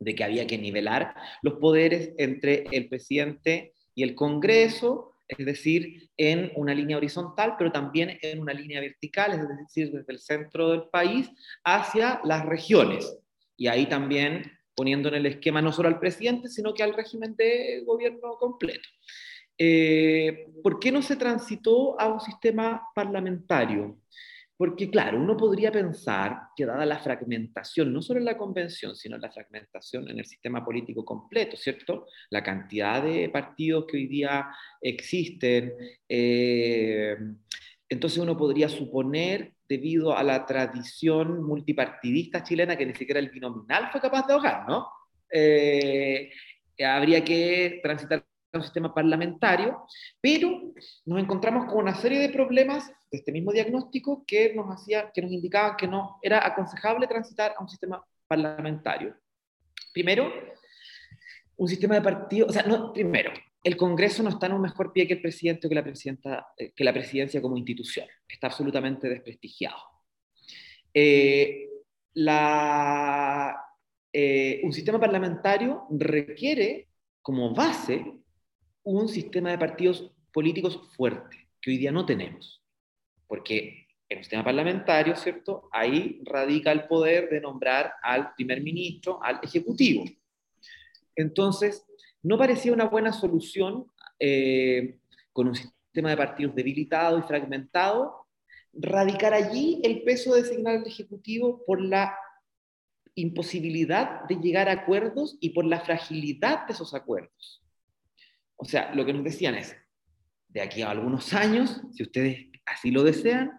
[0.00, 6.10] de que había que nivelar los poderes entre el presidente y el Congreso, es decir,
[6.16, 10.70] en una línea horizontal, pero también en una línea vertical, es decir, desde el centro
[10.70, 11.30] del país
[11.64, 13.16] hacia las regiones.
[13.56, 17.34] Y ahí también poniendo en el esquema no solo al presidente, sino que al régimen
[17.36, 18.88] de gobierno completo.
[19.58, 23.98] Eh, ¿Por qué no se transitó a un sistema parlamentario?
[24.58, 29.16] Porque, claro, uno podría pensar que dada la fragmentación, no solo en la convención, sino
[29.16, 32.06] la fragmentación en el sistema político completo, ¿cierto?
[32.30, 34.48] La cantidad de partidos que hoy día
[34.82, 35.74] existen,
[36.08, 37.16] eh,
[37.88, 43.90] entonces uno podría suponer, debido a la tradición multipartidista chilena, que ni siquiera el binominal
[43.92, 44.88] fue capaz de ahogar, ¿no?
[45.30, 46.30] Eh,
[46.84, 49.86] habría que transitar un sistema parlamentario,
[50.20, 50.72] pero
[51.04, 55.22] nos encontramos con una serie de problemas de este mismo diagnóstico que nos, hacía, que
[55.22, 59.14] nos indicaban que no era aconsejable transitar a un sistema parlamentario.
[59.92, 60.32] Primero,
[61.56, 63.32] un sistema de partidos, o sea, primero,
[63.64, 66.48] el Congreso no está en un mejor pie que el presidente o que la, presidenta,
[66.56, 68.06] eh, que la presidencia como institución.
[68.28, 69.76] Está absolutamente desprestigiado.
[70.94, 71.68] Eh,
[74.12, 76.88] eh, un sistema parlamentario requiere
[77.20, 78.04] como base
[78.82, 82.62] un sistema de partidos políticos fuerte, que hoy día no tenemos.
[83.26, 85.68] Porque en un sistema parlamentario, ¿cierto?
[85.72, 90.04] Ahí radica el poder de nombrar al primer ministro, al ejecutivo.
[91.14, 91.84] Entonces,
[92.22, 93.86] no parecía una buena solución
[94.18, 94.98] eh,
[95.32, 98.26] con un sistema de partidos debilitado y fragmentado,
[98.72, 102.16] radicar allí el peso de designar al Ejecutivo por la
[103.14, 107.62] imposibilidad de llegar a acuerdos y por la fragilidad de esos acuerdos.
[108.58, 109.74] O sea, lo que nos decían es,
[110.48, 113.52] de aquí a algunos años, si ustedes así lo desean,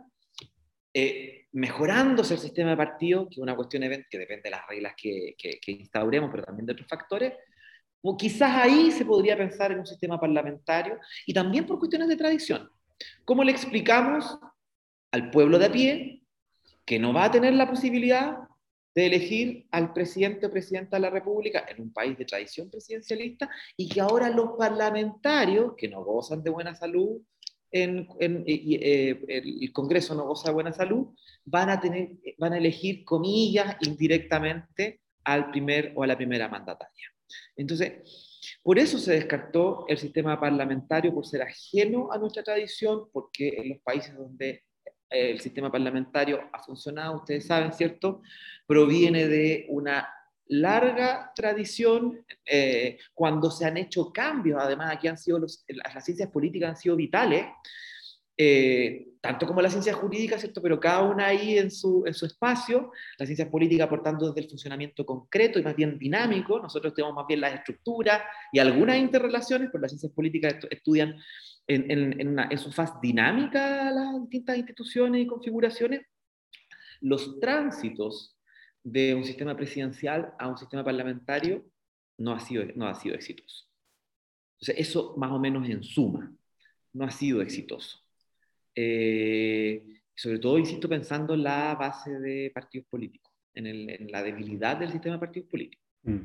[0.94, 4.94] eh, mejorándose el sistema de partidos, que es una cuestión que depende de las reglas
[4.96, 7.34] que, que instauremos, pero también de otros factores,
[8.02, 12.16] o quizás ahí se podría pensar en un sistema parlamentario y también por cuestiones de
[12.16, 12.70] tradición.
[13.26, 14.38] ¿Cómo le explicamos
[15.12, 16.24] al pueblo de a pie
[16.86, 18.38] que no va a tener la posibilidad
[18.96, 23.50] de elegir al presidente o presidenta de la República en un país de tradición presidencialista
[23.78, 27.22] y que ahora los parlamentarios, que no gozan de buena salud,
[27.72, 28.08] en,
[28.48, 31.08] eh, el Congreso no goza de buena salud,
[31.46, 37.10] van a, tener, van a elegir, comillas, indirectamente al primer o a la primera mandataria.
[37.56, 43.50] Entonces, por eso se descartó el sistema parlamentario, por ser ajeno a nuestra tradición, porque
[43.50, 44.64] en los países donde eh,
[45.10, 48.22] el sistema parlamentario ha funcionado, ustedes saben, ¿cierto?
[48.68, 50.08] Proviene de una
[50.50, 56.72] larga tradición, eh, cuando se han hecho cambios, además aquí han sido las ciencias políticas
[56.72, 57.46] han sido vitales,
[58.36, 60.62] eh, tanto como la ciencia jurídica, ¿cierto?
[60.62, 64.50] Pero cada una ahí en su, en su espacio, la ciencia política aportando desde el
[64.50, 68.22] funcionamiento concreto y más bien dinámico, nosotros tenemos más bien las estructuras
[68.54, 71.18] y algunas interrelaciones, pero las ciencias políticas estudian
[71.70, 76.02] en, en, en, su faz dinámica las distintas instituciones y configuraciones,
[77.00, 78.36] los tránsitos
[78.84, 81.64] de un sistema presidencial a un sistema parlamentario
[82.18, 83.68] no ha sido, no ha sido exitoso.
[84.60, 86.36] Entonces, eso más o menos en suma,
[86.92, 88.00] no ha sido exitoso.
[88.76, 94.92] Eh, sobre todo, insisto, pensando en la base de partidos políticos, en, la debilidad del
[94.92, 95.86] sistema de partidos políticos.
[96.04, 96.22] Mm.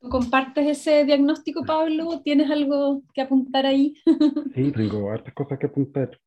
[0.00, 2.20] ¿Tú compartes ese diagnóstico, Pablo?
[2.22, 3.94] ¿Tienes algo que apuntar ahí?
[4.54, 6.18] sí, tengo hartas cosas que apuntar.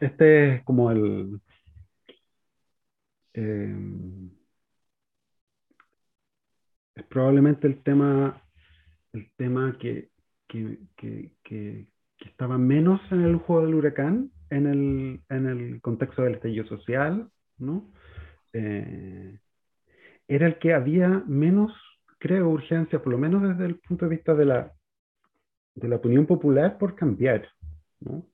[0.00, 1.40] Este es como el...
[3.34, 3.76] Eh,
[6.94, 8.42] es probablemente el tema,
[9.12, 10.10] el tema que
[10.48, 11.86] que, que,
[12.20, 17.30] estaba menos en el juego del huracán en el, en el contexto del estallido social,
[17.58, 17.92] ¿no?
[18.52, 19.38] Eh,
[20.26, 21.72] era el que había menos,
[22.18, 24.72] creo, urgencia, por lo menos desde el punto de vista de la,
[25.74, 27.48] de la opinión popular, por cambiar,
[28.00, 28.24] ¿no?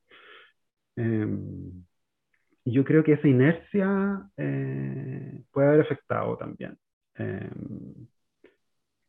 [2.65, 6.79] Y yo creo que esa inercia eh, puede haber afectado también.
[7.17, 8.09] Em,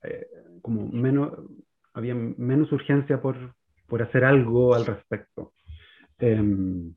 [0.03, 0.27] eh,
[0.61, 1.31] como menos,
[1.93, 3.55] había menos urgencia por,
[3.87, 5.53] por hacer algo al respecto.
[6.19, 6.93] Em,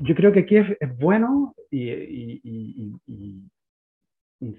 [0.00, 3.00] yo creo que aquí es, es bueno y, y, y,
[4.40, 4.56] y,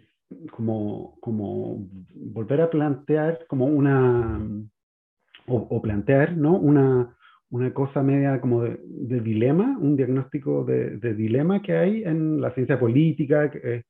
[0.51, 4.41] como, como volver a plantear como una,
[5.47, 6.55] o, plantear, ¿no?
[6.57, 7.15] Una,
[7.49, 12.41] una cosa media como de, de dilema, un diagnóstico de, de, dilema que hay en
[12.41, 13.83] la ciencia política, que,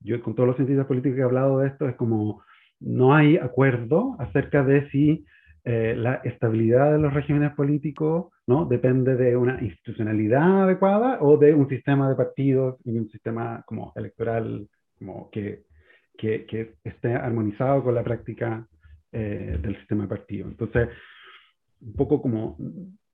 [0.00, 2.42] yo con todos los científicos políticos que he hablado de esto, es como
[2.80, 5.24] no hay acuerdo acerca de si
[5.64, 8.64] eh, la estabilidad de los regímenes políticos ¿no?
[8.64, 13.92] depende de una institucionalidad adecuada o de un sistema de partidos y un sistema como
[13.96, 15.64] electoral como que,
[16.16, 18.66] que, esté armonizado con la práctica
[19.12, 20.48] eh, del sistema de partido.
[20.48, 20.88] Entonces,
[21.80, 22.56] un poco como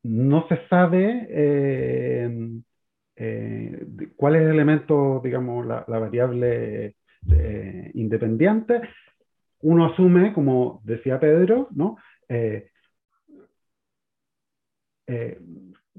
[0.05, 2.61] no se sabe eh,
[3.17, 6.97] eh, cuál es el elemento, digamos, la, variable
[7.95, 8.81] independiente,
[9.61, 11.97] uno asume, como decía Pedro, ¿no?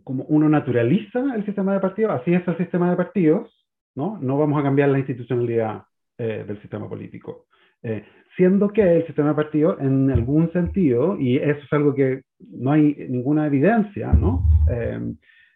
[0.04, 3.50] Como uno naturaliza el sistema de partidos, así es el sistema de partidos,
[3.96, 4.18] ¿no?
[4.22, 5.84] No vamos a cambiar la institucionalidad
[6.18, 7.48] del sistema político.
[7.84, 8.06] Eh,
[8.38, 12.72] siendo que el sistema de partido, en algún sentido, y eso es algo que no
[12.72, 14.42] hay ninguna evidencia, ¿no?
[14.72, 15.00] Eh,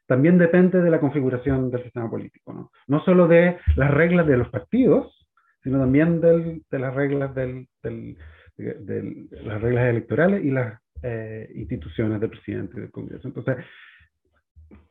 [0.06, 2.72] también depende de la configuración del sistema político, ¿no?
[2.88, 5.28] No solo de las reglas de los partidos,
[5.64, 8.18] sino también del, de las reglas del, del
[8.58, 13.28] de, las reglas electorales y las eh, instituciones del presidente y del Congreso.
[13.28, 13.58] Entonces,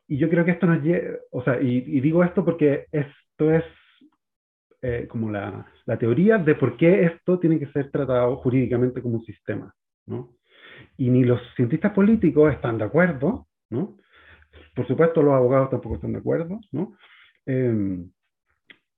[0.08, 3.52] y yo creo que esto nos lleva, o sea, y, y digo esto porque esto
[3.52, 3.64] es
[4.82, 9.16] eh, como la, la, teoría de por qué esto tiene que ser tratado jurídicamente como
[9.16, 9.74] un sistema,
[10.06, 10.36] ¿no?
[10.96, 13.96] Y ni los cientistas políticos están de acuerdo, ¿no?
[14.74, 16.96] Por supuesto, los abogados tampoco están de acuerdo, ¿no?
[17.46, 18.10] Em,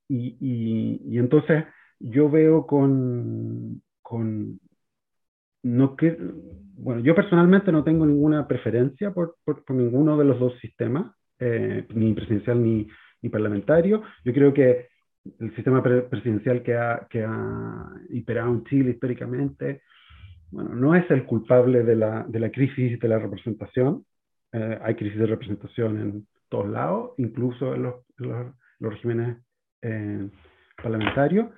[0.09, 1.65] y, y, y, entonces
[2.01, 4.61] yo veo con, con
[5.69, 6.17] no que,
[6.77, 11.87] bueno, yo personalmente no tengo ninguna preferencia por, por, ninguno de los dos sistemas, eh,
[11.95, 12.89] ni presidencial ni,
[13.31, 14.03] parlamentario.
[14.25, 14.89] Yo creo que
[15.41, 19.83] el sistema presidencial que ha, que ha imperado en Chile históricamente,
[20.51, 24.05] bueno, no es el culpable de la, de la crisis de la representación.
[24.53, 28.47] Eh, hay crisis de representación en todos lados, incluso en los, los,
[28.81, 29.37] regímenes
[29.83, 30.31] eh,
[30.83, 31.49] parlamentarios.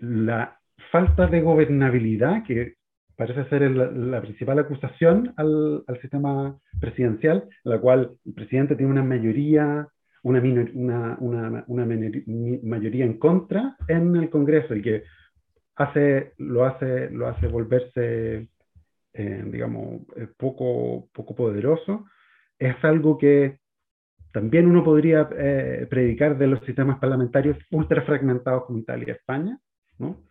[0.00, 0.58] La
[0.92, 2.76] falta de gobernabilidad, que
[3.16, 8.92] parece ser la principal acusación al, al, sistema presidencial, en la cual el presidente tiene
[8.92, 9.88] una mayoría
[10.22, 15.04] una, una, una, mayoría en contra en el Congreso, el que
[15.76, 18.48] hace, lo, hace, lo hace volverse,
[19.12, 22.06] eh, digamos, eh, poco, poco poderoso,
[22.58, 23.60] es algo que
[24.32, 29.58] también uno podría eh, predicar de los sistemas parlamentarios ultra fragmentados como Italia y España,
[29.98, 30.25] ¿no?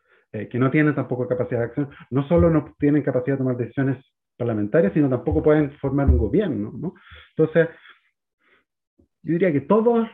[0.50, 4.04] Que no tienen tampoco capacidad de acción, no solo no tienen capacidad de tomar decisiones
[4.38, 6.72] parlamentarias, sino tampoco pueden formar un gobierno.
[6.78, 6.94] ¿no?
[7.36, 7.70] Entonces,
[9.24, 10.08] yo diría que todos,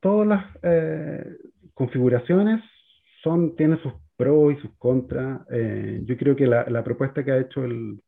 [0.00, 1.24] todas las eh,
[1.74, 2.62] configuraciones
[3.22, 5.40] son, tienen sus pros y sus contras.
[5.50, 8.00] Eh, yo creo que la, la, propuesta que ha hecho el,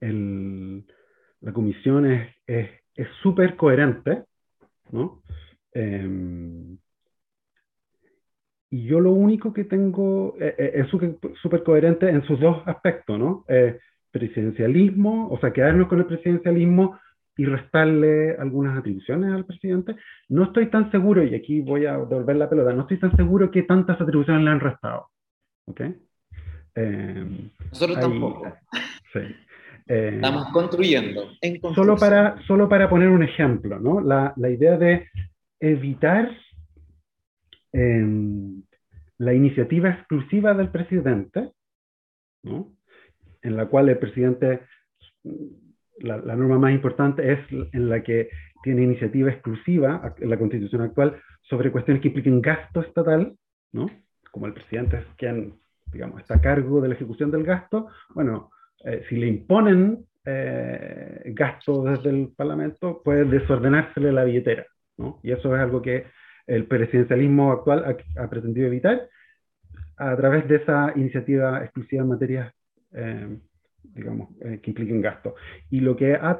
[0.00, 0.84] el,
[1.40, 2.28] la comisión es
[3.22, 4.24] súper es, coherente,
[4.90, 5.22] ¿no?
[8.70, 13.44] Y yo lo único que tengo eh, es súper coherente en sus dos aspectos, ¿no?
[14.12, 16.98] presidencialismo, o sea, quedarnos con el presidencialismo
[17.36, 19.96] y restarle algunas atribuciones al presidente.
[20.28, 23.50] No estoy tan seguro, y aquí voy a devolver la pelota, no estoy tan seguro
[23.50, 25.08] que tantas atribuciones le han restado.
[25.66, 25.80] ¿Ok?
[26.74, 28.52] Eh, Nosotros tampoco.
[29.12, 29.20] Sí.
[29.88, 31.30] Eh, Estamos construyendo.
[31.74, 34.00] solo, para, solo para poner un ejemplo, ¿no?
[34.00, 35.08] La, la idea de
[35.58, 36.30] evitar
[37.72, 38.62] em,
[39.18, 41.52] la iniciativa exclusiva del presidente,
[42.42, 42.72] ¿no?
[43.42, 44.60] en la cual el presidente
[45.98, 47.40] la, norma más importante es
[47.72, 48.30] en la que
[48.62, 53.34] tiene iniciativa exclusiva en la constitución actual sobre cuestiones que impliquen gasto estatal,
[53.72, 53.90] ¿no?
[54.30, 55.54] Como el presidente es quien,
[55.92, 58.50] digamos, está a cargo de la ejecución del gasto, bueno,
[58.84, 64.66] eh, si le imponen eh, gasto desde el Parlamento, puede desordenársele la billetera,
[64.98, 65.20] ¿no?
[65.22, 66.06] Y eso es algo que
[66.50, 69.08] el presidencialismo actual ha, pretendido evitar
[69.96, 72.54] a través de esa iniciativa exclusiva en materia
[72.92, 73.38] eh,
[73.94, 75.34] digamos, eh, que impliquen gasto.
[75.70, 76.38] Y lo que ha,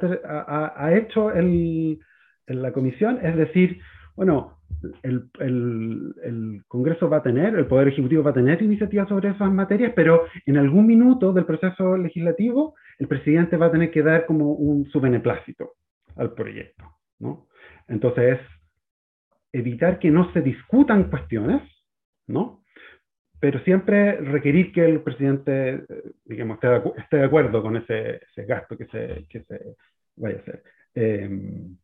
[0.77, 2.01] ha, hecho el,
[2.46, 3.81] la comisión es decir,
[4.16, 4.59] bueno,
[5.03, 9.53] el, el, Congreso va a tener, el Poder Ejecutivo va a tener iniciativas sobre esas
[9.53, 14.27] materias, pero en algún minuto del proceso legislativo el presidente va a tener que dar
[14.27, 15.73] como un, su beneplácito
[16.16, 16.85] al proyecto.
[17.18, 17.46] ¿no?
[17.88, 18.38] Entonces,
[19.53, 21.63] evitar que no se discutan cuestiones,
[22.27, 22.61] ¿no?
[23.41, 25.85] pero siempre requerir que el presidente, eh,
[26.25, 26.59] digamos,
[26.99, 29.77] esté de, acuerdo con ese, gasto que se, que se,
[30.17, 30.63] vaya a hacer.
[30.95, 31.77] Em,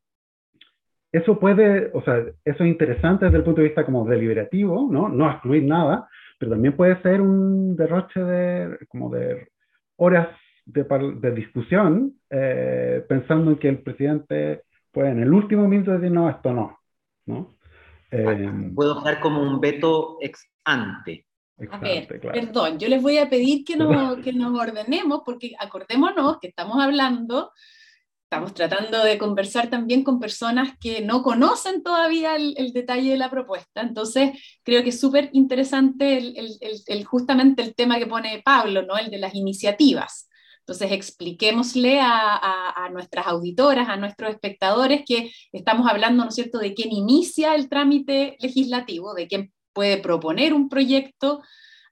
[1.11, 5.09] eso puede, o sea, eso es interesante desde el punto de vista como deliberativo, ¿no?
[5.09, 9.49] No excluir nada, pero también puede ser un derroche de, como de
[9.97, 10.29] horas
[10.67, 14.63] de, de discusión, eh, pensando en que el presidente
[14.93, 16.79] puede en el último minuto decir, no, esto no,
[17.25, 17.57] ¿no?
[18.11, 21.27] Em, Puedo dar como un veto ex ante
[21.71, 23.89] a ver, perdón, yo les voy a pedir que nos,
[24.25, 27.51] que nos ordenemos porque acordémonos que estamos hablando
[28.29, 33.31] Estamos tratando de conversar también con personas que no conocen todavía el, detalle de la
[33.31, 33.83] propuesta.
[33.83, 34.33] Entonces,
[34.65, 38.99] creo que es súper interesante el, justamente el tema que pone Pablo, ¿no?
[38.99, 40.29] el de las iniciativas.
[40.67, 46.75] Entonces, expliquémosle a, nuestras auditoras, a nuestros espectadores, que estamos hablando, ¿no es cierto?, de
[46.75, 51.41] quién inicia el trámite legislativo, de quién puede proponer un proyecto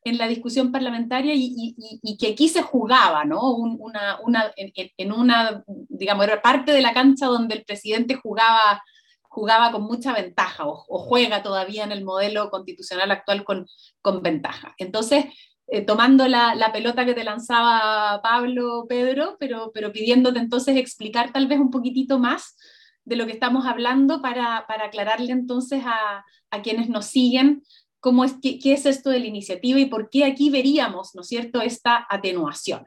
[0.03, 3.53] en la discusión parlamentaria y, que aquí se jugaba, ¿no?
[3.53, 4.19] una,
[4.57, 8.83] en, una, digamos, era parte de la cancha donde el presidente jugaba,
[9.23, 13.67] jugaba con mucha ventaja o, juega todavía en el modelo constitucional actual con,
[14.03, 14.75] con ventaja.
[14.79, 15.27] Entonces,
[15.69, 21.33] eh, tomando la, la, pelota que te lanzaba Pablo, Pedro, pero, pero pidiéndote entonces explicar
[21.33, 22.57] tal vez un poquitito más
[23.05, 27.63] de lo que estamos hablando para, para aclararle entonces a, a quienes nos siguen
[28.05, 31.29] cómo es, qué, es esto de la iniciativa y por qué aquí veríamos, ¿no es
[31.29, 32.87] cierto?, esta atenuación.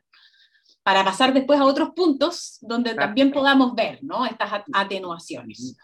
[0.84, 5.76] Para pasar después a otros puntos donde también podamos ver, ¿no?, estas atenuaciones.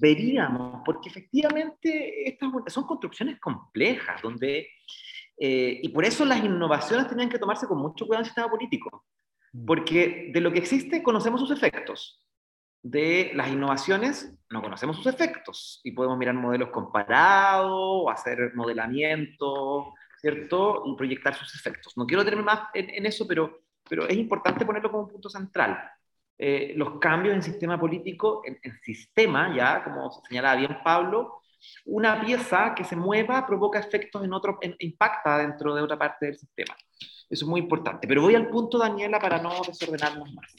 [0.00, 4.68] Veríamos, porque efectivamente estas son construcciones complejas, donde,
[5.42, 8.50] eh, y por eso las innovaciones tenían que tomarse con mucho cuidado en el sistema
[8.50, 9.06] político,
[9.52, 9.64] mm.
[9.64, 12.22] porque de lo que existe conocemos sus efectos,
[12.82, 20.82] de las innovaciones no conocemos sus efectos y podemos mirar modelos comparados hacer modelamiento, ¿cierto?
[20.86, 21.96] Y proyectar sus efectos.
[21.96, 25.78] No quiero tener más en, eso, pero, pero es importante ponerlo como un punto central.
[26.36, 31.39] Eh, los cambios en sistema político, en, sistema, ya, como señalaba bien Pablo,
[31.84, 36.38] una pieza que se mueva provoca efectos en otro, impacta dentro de otra parte del
[36.38, 36.74] sistema.
[37.28, 38.08] Eso es muy importante.
[38.08, 40.54] Pero voy al punto, Daniela, para no desordenarnos más.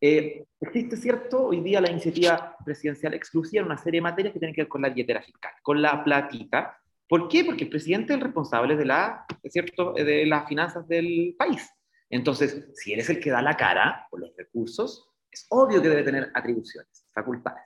[0.00, 1.46] Eh, existe, ¿cierto?
[1.46, 4.68] Hoy día la iniciativa presidencial exclusiva en una serie de materias que tienen que ver
[4.68, 6.78] con la billetera fiscal, con la platita.
[7.08, 7.44] ¿Por qué?
[7.44, 9.92] Porque el presidente es el responsable de, la, ¿cierto?
[9.92, 11.68] de las finanzas del país.
[12.10, 15.88] Entonces, si él es el que da la cara por los recursos, es obvio que
[15.88, 17.64] debe tener atribuciones, facultades.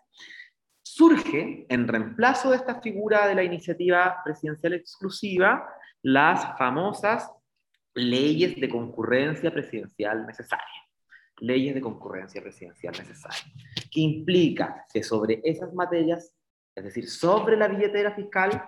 [1.01, 5.67] Surge, en reemplazo de esta figura de la iniciativa presidencial exclusiva,
[6.03, 7.33] las famosas
[7.95, 10.67] leyes de concurrencia presidencial necesaria.
[11.39, 13.51] Leyes de concurrencia presidencial necesarias,
[13.91, 16.35] que implica que sobre esas materias,
[16.75, 18.63] es decir, sobre la billetera fiscal,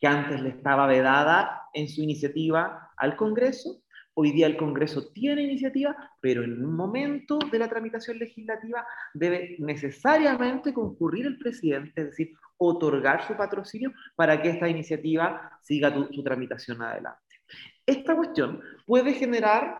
[0.00, 3.82] que antes le estaba vedada en su iniciativa al Congreso,
[4.20, 9.54] hoy día el Congreso tiene iniciativa, pero en un momento de la tramitación legislativa debe
[9.60, 16.24] necesariamente concurrir el presidente, es decir, otorgar su patrocinio para que esta iniciativa siga su
[16.24, 17.22] tramitación adelante.
[17.86, 19.78] Esta cuestión puede generar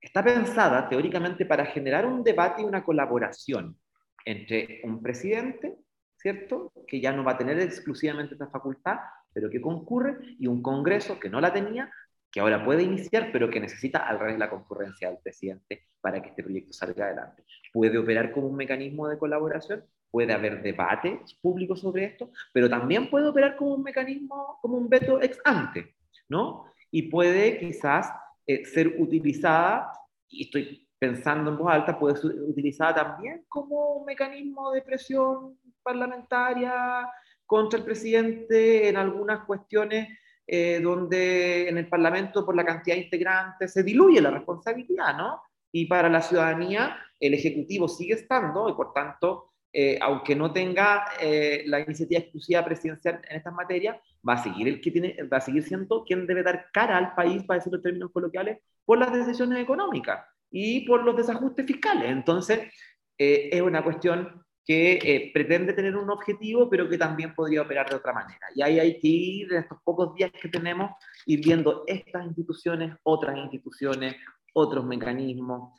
[0.00, 3.76] está pensada teóricamente para generar un debate y una colaboración
[4.24, 5.76] entre un presidente,
[6.16, 6.72] ¿cierto?
[6.86, 8.98] Que ya no va a tener exclusivamente esta facultad,
[9.32, 11.90] pero que concurre, y un Congreso que no la tenía,
[12.36, 16.28] que ahora puede iniciar, pero que necesita al revés la concurrencia del presidente para que
[16.28, 17.42] este proyecto salga adelante.
[17.72, 23.08] Puede operar como un mecanismo de colaboración, puede haber debate público sobre esto, pero también
[23.08, 25.94] puede operar como un mecanismo, como un veto ex ante,
[26.28, 26.66] ¿no?
[26.90, 28.12] Y puede quizás
[28.46, 29.90] eh, ser utilizada,
[30.28, 35.58] y estoy pensando en voz alta, puede ser utilizada también como un mecanismo de presión
[35.82, 37.08] parlamentaria
[37.46, 40.10] contra el presidente en algunas cuestiones
[40.46, 45.42] eh, donde en el Parlamento por la cantidad de integrantes se diluye la responsabilidad, ¿no?
[45.72, 51.04] Y para la ciudadanía el Ejecutivo sigue estando y por tanto eh, aunque no tenga
[51.20, 55.36] eh, la iniciativa exclusiva presidencial en estas materias, va a seguir el que tiene, va
[55.36, 58.96] a seguir siendo quien debe dar cara al país, para decirlo en términos coloquiales, por
[58.96, 62.10] las decisiones económicas y por los desajustes fiscales.
[62.10, 62.60] Entonces,
[63.18, 67.96] eh, es una cuestión que pretende tener un objetivo, pero que también podría operar de
[67.96, 68.48] otra manera.
[68.54, 70.90] Y ahí hay que ir, en estos pocos días que tenemos,
[71.24, 74.16] ir viendo estas instituciones, otras instituciones,
[74.52, 75.78] otros mecanismos,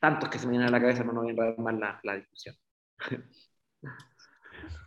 [0.00, 2.00] tantos que se me vienen a la cabeza, pero no voy a enredar más la,
[2.02, 2.56] la discusión.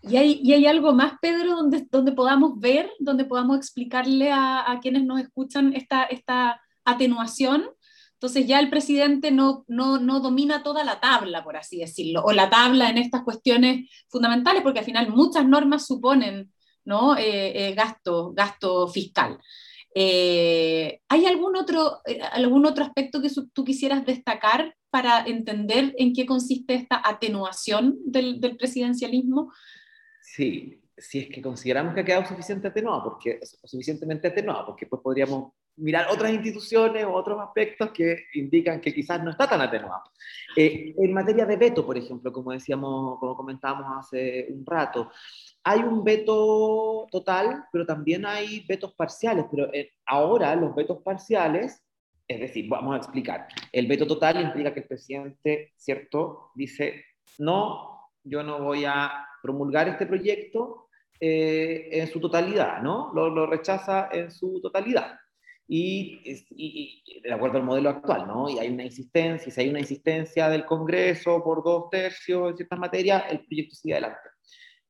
[0.01, 4.71] ¿Y hay, ¿Y hay, algo más, Pedro, donde, donde podamos ver, donde podamos explicarle a,
[4.71, 7.69] a quienes nos escuchan esta, esta atenuación?
[8.17, 12.31] Entonces ya el presidente no, no, no, domina toda la tabla, por así decirlo, o
[12.31, 16.51] la tabla en estas cuestiones fundamentales, porque al final muchas normas suponen
[16.87, 17.17] ¿no?
[17.17, 19.37] Eh, eh, gasto, gasto fiscal.
[19.93, 21.99] Eh, ¿Hay algún otro,
[22.31, 28.39] algún otro aspecto que tú quisieras destacar para entender en qué consiste esta atenuación del,
[28.57, 29.51] presidencialismo?
[30.21, 35.51] Sí, si es que consideramos que ha quedado suficiente porque, suficientemente atenuado, porque pues podríamos
[35.77, 40.03] mirar otras instituciones o otros aspectos que indican que quizás no está tan atenuado.
[40.55, 45.11] Eh, en materia de veto, por ejemplo, como decíamos, como comentábamos hace un rato,
[45.63, 51.83] hay un veto total, pero también hay vetos parciales, pero eh, ahora los vetos parciales
[52.29, 53.47] Es decir, vamos a explicar.
[53.71, 57.05] El veto total implica que el presidente, ¿cierto?, dice,
[57.39, 63.11] no, yo no voy a promulgar este proyecto eh, en su totalidad, ¿no?
[63.13, 65.17] Lo, rechaza en su totalidad.
[65.69, 68.49] Y, y, de acuerdo al modelo actual, ¿no?
[68.49, 72.79] Y hay una insistencia, si hay una insistencia del Congreso por dos tercios en ciertas
[72.79, 74.29] materias, el proyecto sigue adelante.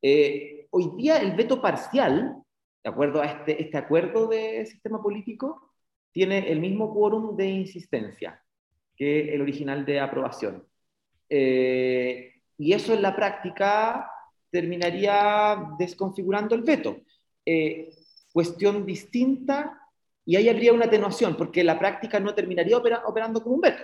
[0.01, 2.36] Eh, hoy día el veto parcial,
[2.84, 5.73] de acuerdo a este, este acuerdo de sistema político,
[6.11, 8.43] tiene el mismo quórum de insistencia
[8.95, 10.67] que el original de aprobación.
[11.30, 14.09] Eh, y eso en la práctica
[14.49, 16.97] terminaría desconfigurando el veto.
[17.45, 17.89] Eh,
[18.34, 19.80] cuestión distinta,
[20.28, 23.82] y ahí habría una atenuación, porque la práctica no terminaría operando como un veto.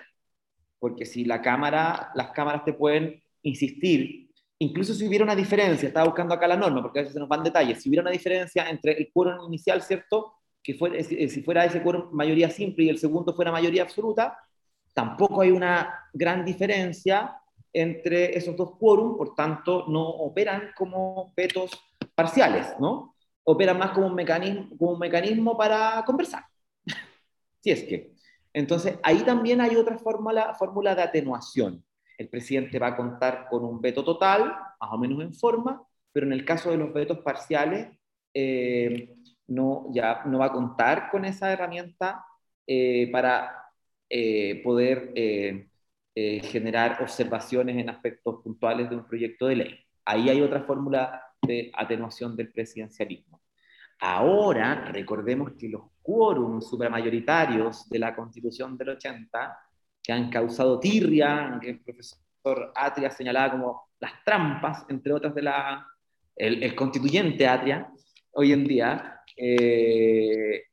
[0.77, 4.29] Porque si la cámara, las cámaras te pueden insistir,
[4.59, 7.29] incluso si hubiera una diferencia, estaba buscando acá la norma, porque a veces se nos
[7.29, 10.33] van detalles, si hubiera una diferencia entre el quórum inicial, ¿cierto?
[10.61, 14.37] Que fuera, si fuera ese quórum mayoría simple y el segundo fuera mayoría absoluta,
[14.93, 17.37] tampoco hay una gran diferencia
[17.71, 21.71] entre esos dos quórum, por tanto, no operan como vetos
[22.13, 23.12] parciales, ¿no?
[23.43, 26.45] Operan más como un mecanismo, un mecanismo para conversar.
[27.61, 28.13] si es que.
[28.53, 31.83] Entonces, ahí también hay otra fórmula, de atenuación.
[32.17, 36.27] El presidente va a contar con un veto total, más o menos en forma, pero
[36.27, 37.87] en el caso de los vetos parciales,
[38.33, 39.15] eh,
[39.47, 42.23] no, ya no va a contar con esa herramienta
[42.67, 43.71] eh, para
[44.09, 45.13] eh, poder
[46.15, 49.79] generar observaciones en aspectos puntuales de un proyecto de ley.
[50.05, 53.41] Ahí hay otra fórmula de atenuación del presidencialismo.
[53.99, 59.57] Ahora, recordemos que los quórums supramayoritarios de la Constitución del 80,
[60.01, 65.43] que han causado tirria, que el profesor Atria señalaba como las trampas, entre otras de
[65.43, 65.87] la,
[66.35, 67.89] el, constituyente Atria,
[68.31, 70.63] hoy en día, eh,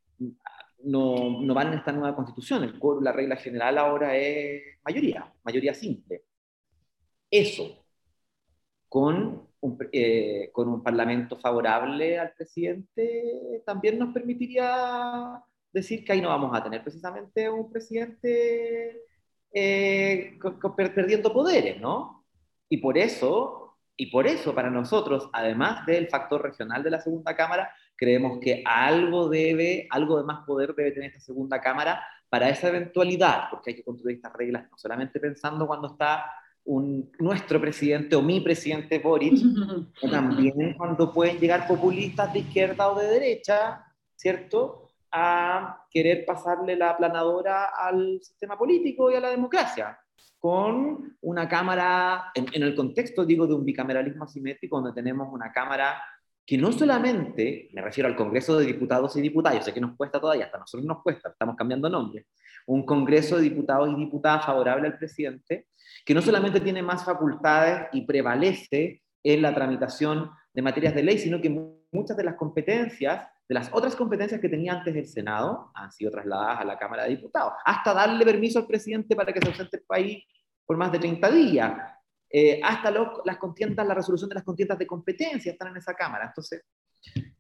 [0.83, 2.65] no, no van en esta nueva constitución.
[2.65, 6.25] El, la regla general ahora es mayoría, mayoría simple.
[7.31, 7.85] Eso,
[8.89, 15.43] con un, eh, con un parlamento favorable al presidente, también nos permitiría
[15.73, 19.03] decir que ahí no vamos a tener precisamente un presidente
[19.53, 20.39] eh,
[20.77, 22.25] perdiendo poderes, ¿no?
[22.69, 27.35] Y por eso, y por eso para nosotros, además del factor regional de la segunda
[27.37, 32.49] cámara, creemos que algo debe, algo de más poder debe tener esta segunda cámara para
[32.49, 36.25] esa eventualidad, porque hay que construir estas reglas no solamente pensando cuando está
[36.65, 39.35] un, nuestro presidente o mi presidente Boric,
[40.11, 43.85] también cuando pueden llegar populistas de izquierda o de derecha,
[44.17, 44.89] ¿cierto?
[45.11, 49.99] A querer pasarle la aplanadora al sistema político y a la democracia,
[50.39, 55.53] con una cámara, en, en el contexto, digo, de un bicameralismo asimétrico, donde tenemos una
[55.53, 56.01] cámara
[56.51, 60.21] que no solamente, me refiero al Congreso de Diputados y Diputadas, sé que nos cuesta
[60.21, 62.27] todavía, hasta nosotros nos cuesta, estamos cambiando nombre,
[62.67, 65.69] un Congreso de Diputados y Diputadas favorable al presidente,
[66.11, 71.19] que no solamente tiene más facultades y prevalece en la tramitación de materias de ley,
[71.19, 71.49] sino que
[71.93, 76.11] muchas de las competencias, de las otras competencias que tenía antes el Senado, han sido
[76.11, 79.77] trasladadas a la Cámara de Diputados, hasta darle permiso al presidente para que se ausente
[79.77, 80.25] el país
[80.67, 81.81] por más de 30 días,
[82.29, 82.91] eh, hasta
[83.25, 86.27] las contiendas, la resolución de las contiendas de competencia están en esa Cámara.
[86.27, 86.65] Entonces,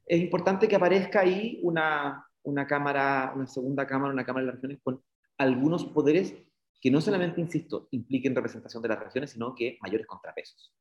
[0.06, 4.54] es importante que aparezca ahí una, una Cámara, una segunda Cámara, una Cámara de las
[4.62, 5.02] Regiones con
[5.38, 6.36] algunos poderes
[6.80, 10.72] que no solamente, insisto, impliquen representación de las regiones, sino que mayores contrapesos.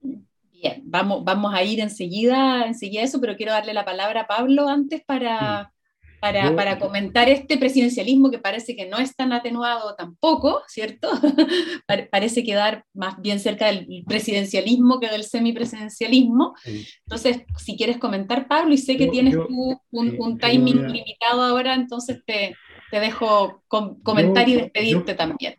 [0.00, 4.26] Bien, vamos, vamos a ir enseguida, enseguida a eso, pero quiero darle la palabra a
[4.26, 5.72] Pablo antes para,
[6.20, 11.10] para, para, comentar este presidencialismo que parece que no es tan atenuado tampoco, ¿cierto?
[12.10, 16.54] parece quedar más bien cerca del presidencialismo que del semipresidencialismo.
[16.64, 22.22] Entonces, si quieres comentar, Pablo, y sé que tienes tú un, timing limitado ahora, entonces
[22.24, 22.56] te,
[22.94, 25.54] te dejo comentar y despedirte también.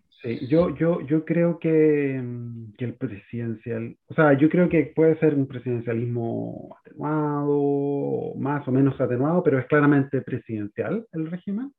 [0.50, 5.20] Yo, yo, yo creo que, mm, que, el presidencial, o sea, yo creo que puede
[5.20, 11.74] ser un presidencialismo atenuado, más o menos atenuado, pero es claramente presidencial el régimen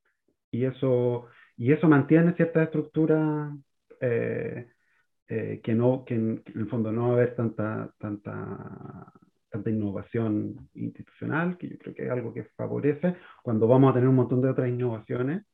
[0.51, 1.25] y eso,
[1.57, 3.51] y eso mantiene cierta estructura
[4.03, 4.67] eh,
[5.27, 9.11] eh, que no, que en, el fondo no va a haber tanta, tanta,
[9.57, 14.09] tanta innovación institucional, que yo creo que es algo que favorece cuando vamos a tener
[14.09, 15.45] un montón de otras innovaciones.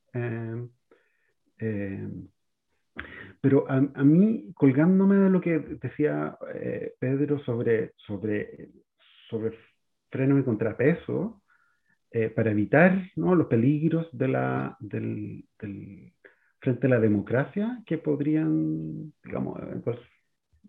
[1.59, 2.07] Eh,
[3.41, 8.69] pero a, mí, colgándome de lo que decía eh, Pedro sobre, sobre,
[9.29, 9.57] sobre
[10.09, 11.41] freno y contrapeso,
[12.11, 13.33] eh, para evitar ¿no?
[13.33, 16.13] los peligros de la, del, del,
[16.59, 19.59] frente a la democracia que podrían, digamos,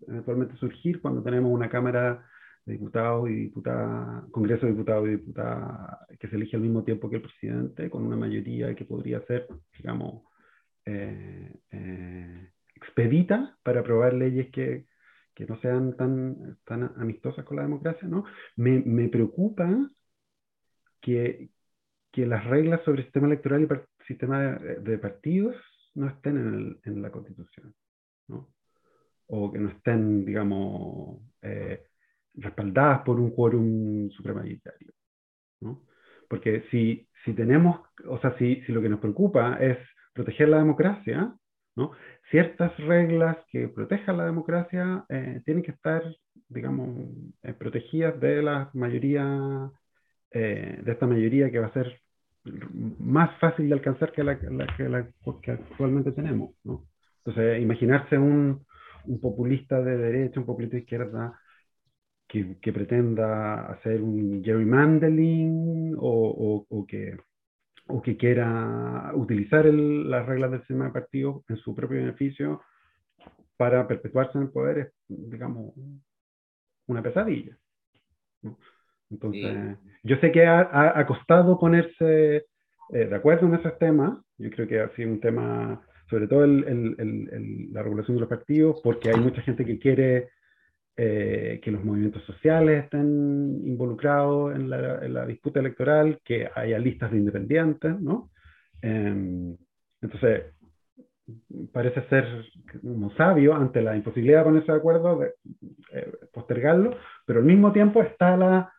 [0.08, 2.26] eventualmente surgir cuando tenemos una Cámara
[2.66, 7.10] de Diputados y Diputadas, Congreso de Diputados y Diputadas que se elige al mismo tiempo
[7.10, 9.46] que el presidente, con una mayoría que podría ser
[9.76, 10.22] digamos,
[12.76, 14.86] expedita para aprobar leyes que,
[15.34, 18.24] que no sean tan, tan amistosas con la democracia, ¿no?
[18.56, 19.90] Me, me preocupa
[21.00, 21.50] que,
[22.12, 25.56] que, las reglas sobre el sistema electoral y sistema de, partidos
[25.94, 27.74] no estén en, en, la Constitución,
[28.28, 28.48] ¿no?
[29.26, 31.82] O que no estén, digamos, eh,
[32.36, 34.92] respaldadas por un quórum supramayoritario,
[35.60, 35.82] ¿no?
[36.28, 39.78] Porque si, si tenemos, o sea, si, si lo que nos preocupa es
[40.12, 41.34] proteger la democracia,
[41.76, 41.92] ¿no?
[42.30, 46.02] Ciertas reglas que protejan la democracia eh, tienen que estar,
[46.48, 46.88] digamos,
[47.42, 49.70] eh, protegidas de la mayoría,
[50.30, 52.00] eh, de esta mayoría que va a ser
[52.98, 54.48] más fácil de alcanzar que la, que,
[54.88, 55.08] la
[55.42, 56.84] que, actualmente tenemos, ¿no?
[57.24, 58.64] Entonces, imaginarse un,
[59.06, 61.38] un, populista de derecha, un populista de izquierda,
[62.28, 67.16] que, que pretenda hacer un gerrymandering o, o, o que
[67.86, 72.62] o que quiera utilizar las reglas del sistema de partido en su propio beneficio
[73.56, 75.74] para perpetuarse en el poder es, digamos,
[76.86, 77.56] una pesadilla.
[79.10, 84.18] Entonces, yo sé que ha, ha, costado ponerse eh, de acuerdo en esos temas.
[84.38, 86.64] Yo creo que ha sido un tema, sobre todo el,
[86.98, 90.30] el, la regulación de los partidos, porque hay mucha gente que quiere
[90.96, 97.18] eh, que los movimientos sociales estén involucrados en la, disputa electoral, que haya listas de
[97.18, 98.30] independientes, ¿no?
[98.80, 99.56] Em,
[100.00, 100.54] entonces,
[101.72, 102.44] parece ser
[102.80, 105.34] como sabio ante la imposibilidad de ponerse de acuerdo, de
[105.92, 108.72] eh, postergarlo, pero al mismo tiempo está la,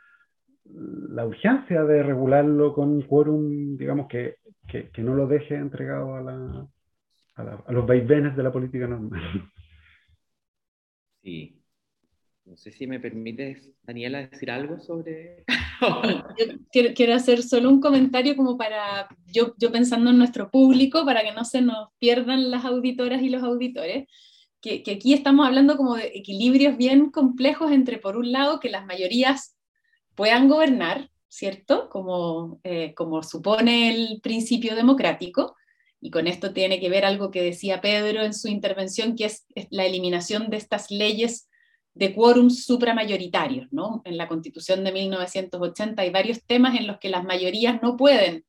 [0.65, 4.37] la urgencia de regularlo con un quórum, digamos, que,
[4.67, 6.67] que, que, no lo deje entregado a, la,
[7.35, 9.21] a, la, a los vaivenes de la política normal.
[11.21, 11.64] Sí,
[12.45, 15.43] no sé si me permites, Daniela, decir algo sobre...
[16.71, 21.23] quiero, quiero, hacer solo un comentario como para, yo, yo pensando en nuestro público, para
[21.23, 24.07] que no se nos pierdan las auditoras y los auditores,
[24.61, 28.69] que, que aquí estamos hablando como de equilibrios bien complejos entre, por un lado, que
[28.69, 29.57] las mayorías
[30.13, 31.89] puedan gobernar, ¿cierto?
[31.89, 35.55] Como, eh, como supone el principio democrático,
[35.99, 39.45] y con esto tiene que ver algo que decía Pedro en su intervención, que es
[39.71, 41.49] la eliminación de estas leyes
[41.95, 44.01] de quórum supramayoritarios, ¿no?
[44.03, 48.45] En la Constitución de 1980 hay varios temas en los que las mayorías no pueden,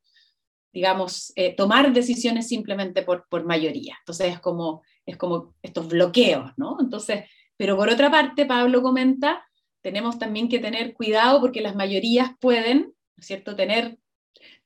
[0.72, 3.96] digamos, eh, tomar decisiones simplemente por, por mayoría.
[4.00, 6.76] Entonces es como, es como estos bloqueos, ¿no?
[6.80, 7.24] Entonces,
[7.56, 9.46] pero por otra parte, Pablo comenta,
[9.80, 13.96] tenemos también que tener cuidado porque las mayorías pueden, ¿no es cierto?, tener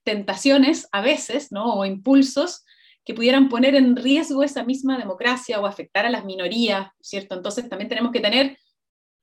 [0.04, 1.74] tentaciones a veces, ¿no?
[1.74, 2.64] O impulsos
[3.04, 7.34] que pudieran poner en riesgo esa misma democracia o afectar a las minorías, ¿cierto?
[7.34, 8.56] Entonces también tenemos que tener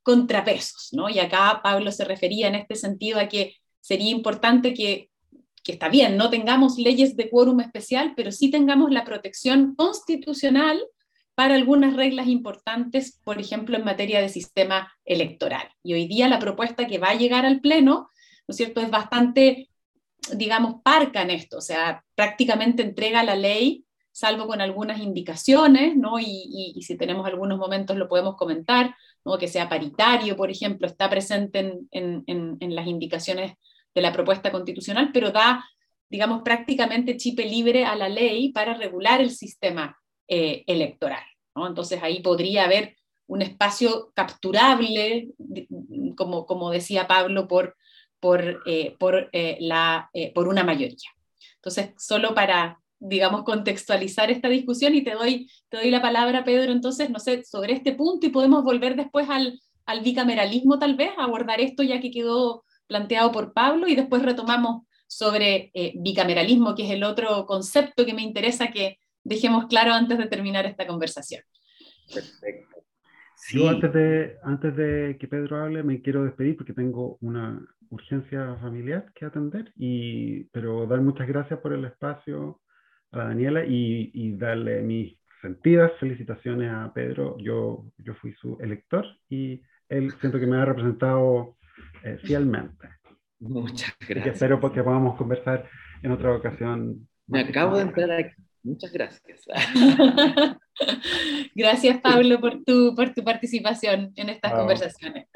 [0.07, 1.09] contrapesos, ¿no?
[1.09, 5.09] Y acá Pablo se refería en este sentido a que sería importante que,
[5.65, 10.81] que está bien, no tengamos leyes de quórum especial, pero sí tengamos la protección constitucional
[11.35, 15.67] para algunas reglas importantes, por ejemplo, en materia de sistema electoral.
[15.83, 18.09] Y hoy día la propuesta que va a llegar al Pleno,
[18.47, 19.69] ¿no es cierto?, es bastante,
[20.37, 23.83] digamos, parca en esto, o sea, prácticamente entrega la ley,
[24.17, 26.17] salvo con algunas indicaciones, ¿no?
[26.19, 28.95] Y, si tenemos algunos momentos lo podemos comentar,
[29.39, 33.53] que sea paritario, por ejemplo, está presente en, las indicaciones
[33.93, 35.63] de la propuesta constitucional, pero da,
[36.09, 39.95] digamos, prácticamente chipe libre a la ley para regular el sistema
[40.27, 41.23] eh, electoral.
[41.55, 42.95] Entonces ahí podría haber
[43.27, 45.29] un espacio capturable,
[46.15, 47.75] como, como decía Pablo, por,
[48.19, 51.11] por, eh, por, eh, la, por una mayoría.
[51.57, 56.71] Entonces, solo para, digamos, contextualizar esta discusión y te doy, te doy la palabra, Pedro,
[56.71, 61.11] entonces, no sé, sobre este punto y podemos volver después al, al bicameralismo tal vez,
[61.17, 66.85] abordar esto ya que quedó planteado por Pablo y después retomamos sobre eh, bicameralismo, que
[66.85, 71.41] es el otro concepto que me interesa que dejemos claro antes de terminar esta conversación.
[72.13, 72.77] Perfecto.
[73.49, 78.57] Yo antes de, antes de que Pedro hable me quiero despedir porque tengo una urgencia
[78.61, 82.59] familiar que atender, y, pero dar muchas gracias por el espacio,
[83.11, 87.37] a Daniela y, darle mis sentidas felicitaciones a Pedro.
[87.39, 91.57] Yo, yo fui su elector y él siento que me ha representado
[92.03, 92.89] eh, fielmente.
[93.39, 94.35] Muchas gracias.
[94.35, 95.69] espero que podamos conversar
[96.01, 97.07] en otra ocasión.
[97.27, 98.35] Me acabo de entrar aquí.
[98.63, 99.45] Muchas gracias.
[101.55, 105.27] gracias, Pablo, por tu, por tu participación en estas conversaciones.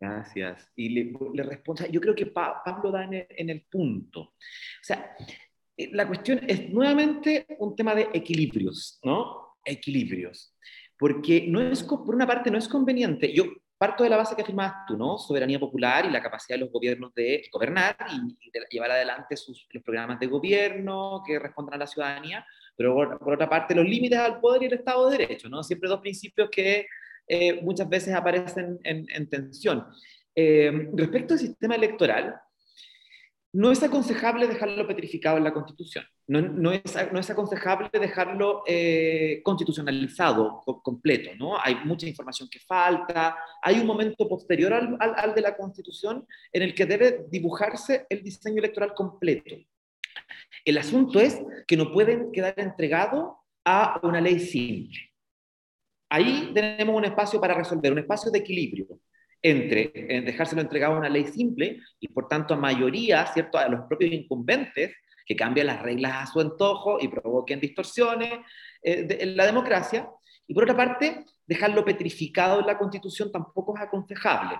[0.00, 0.70] Gracias.
[0.74, 4.20] Y le, le respondo, yo creo que Pablo da en el, en el punto.
[4.20, 4.32] O
[4.82, 5.14] sea,
[5.76, 9.56] la cuestión es nuevamente un tema de equilibrios, ¿no?
[9.64, 10.54] Equilibrios.
[10.98, 13.32] Porque no es, por una parte no es conveniente.
[13.32, 13.44] Yo
[13.76, 15.18] parto de la base que afirmabas tú, ¿no?
[15.18, 17.96] Soberanía popular y la capacidad de los gobiernos de gobernar
[18.40, 22.46] y, de llevar adelante sus, los programas de gobierno que respondan a la ciudadanía,
[22.76, 25.62] pero por, otra parte los límites al poder y el Estado de Derecho, ¿no?
[25.62, 26.86] Siempre dos principios que
[27.26, 29.84] eh, muchas veces aparecen en, en tensión.
[30.36, 32.34] Eh, respecto al sistema electoral,
[33.54, 41.30] no es aconsejable dejarlo petrificado en la Constitución, no, es, aconsejable dejarlo eh, constitucionalizado completo,
[41.38, 41.56] ¿no?
[41.60, 46.62] Hay mucha información que falta, hay un momento posterior al, al, de la Constitución en
[46.62, 49.54] el que debe dibujarse el diseño electoral completo.
[50.64, 54.98] El asunto es que no pueden quedar entregado a una ley simple.
[56.10, 58.98] Ahí tenemos un espacio para resolver, un espacio de equilibrio
[59.44, 59.92] entre
[60.22, 64.10] dejárselo entregado a una ley simple y por tanto a mayoría, ¿cierto?, a los propios
[64.10, 64.92] incumbentes
[65.26, 68.32] que cambien las reglas a su antojo y provoquen distorsiones
[68.82, 70.08] eh, en la democracia.
[70.46, 74.58] Y por otra parte, dejarlo petrificado en la Constitución tampoco es aconsejable.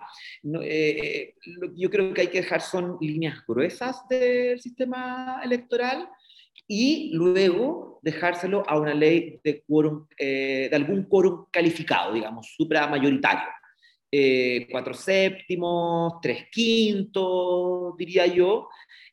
[0.62, 1.34] Eh, eh,
[1.74, 6.08] yo creo que hay que dejar son líneas gruesas del sistema electoral
[6.66, 13.48] y luego dejárselo a una ley de, quórum, de algún quórum calificado, digamos, supramayoritario
[14.16, 18.68] eh, cuatro séptimos, tres quintos, diría yo.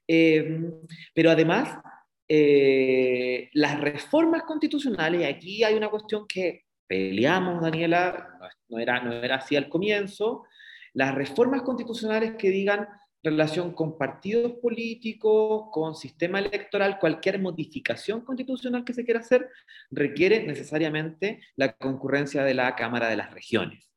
[0.08, 0.70] Eh,
[1.12, 1.80] pero además,
[2.28, 8.28] eh, las reformas constitucionales, y aquí hay una cuestión que peleamos, Daniela,
[8.70, 10.44] no, era, no era así al comienzo,
[10.94, 12.88] las reformas constitucionales que digan
[13.24, 19.50] relación con partidos políticos, con sistema electoral, cualquier modificación constitucional que se quiera hacer,
[19.90, 23.91] requiere necesariamente la concurrencia de la Cámara de las Regiones.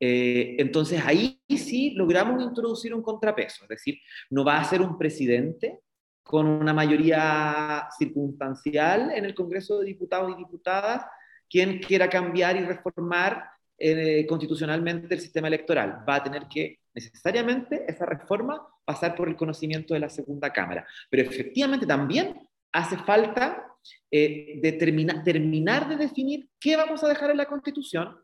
[0.00, 3.98] Eh, entonces ahí sí logramos introducir un contrapeso, es decir,
[4.30, 5.80] no va a ser un presidente
[6.22, 11.04] con una mayoría circunstancial en el Congreso de Diputados y Diputadas
[11.48, 13.44] quien quiera cambiar y reformar
[13.78, 16.04] eh, constitucionalmente el sistema electoral.
[16.08, 20.86] Va a tener que necesariamente esa reforma pasar por el conocimiento de la segunda Cámara.
[21.10, 23.64] Pero efectivamente también hace falta
[24.10, 28.16] eh, terminar de definir qué vamos a dejar en la Constitución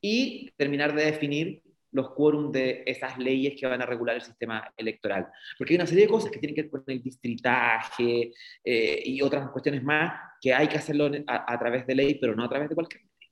[0.00, 4.72] y terminar de definir los quórums de esas leyes que van a regular el sistema
[4.76, 5.26] electoral.
[5.58, 8.32] Porque hay una serie de cosas que tienen que ver con el distritaje
[8.64, 12.44] eh, y otras cuestiones más que hay que hacerlo a, través de ley, pero no
[12.44, 13.28] a través de cualquier ley.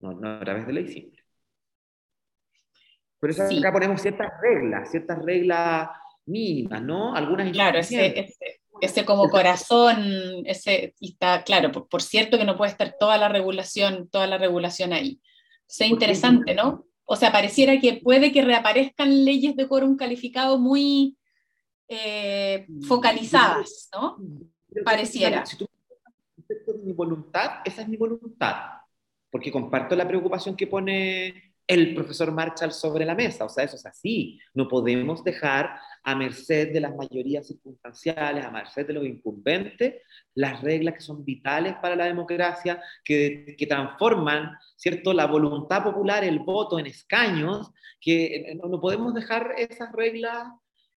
[0.00, 1.22] No, no a través de ley simple.
[3.18, 5.88] Por eso acá ponemos ciertas reglas, ciertas reglas
[6.26, 7.14] mínimas, ¿no?
[7.14, 8.28] Algunas Claro, ese,
[8.80, 13.28] ese, como corazón, ese, está claro, por, por, cierto que no puede estar toda la
[13.28, 15.20] regulación, toda la regulación ahí
[15.72, 16.84] sea interesante, ¿no?
[17.06, 21.16] O sea, pareciera que puede que reaparezcan leyes de quórum calificado muy
[21.88, 24.18] eh, focalizadas, ¿no?
[24.84, 25.46] Pareciera.
[25.46, 25.66] Si tú
[26.84, 28.54] mi voluntad, esa es mi voluntad,
[29.30, 33.46] porque comparto la preocupación que pone el profesor Marshall sobre la mesa.
[33.46, 34.38] O sea, eso es así.
[34.52, 40.02] No podemos dejar a merced de las mayorías circunstanciales, a merced de los incumbentes,
[40.34, 44.50] las reglas que son vitales para la democracia, que, que transforman,
[44.82, 47.70] ¿cierto?, la voluntad popular, el voto en escaños,
[48.00, 50.48] que eh, no, podemos dejar esas reglas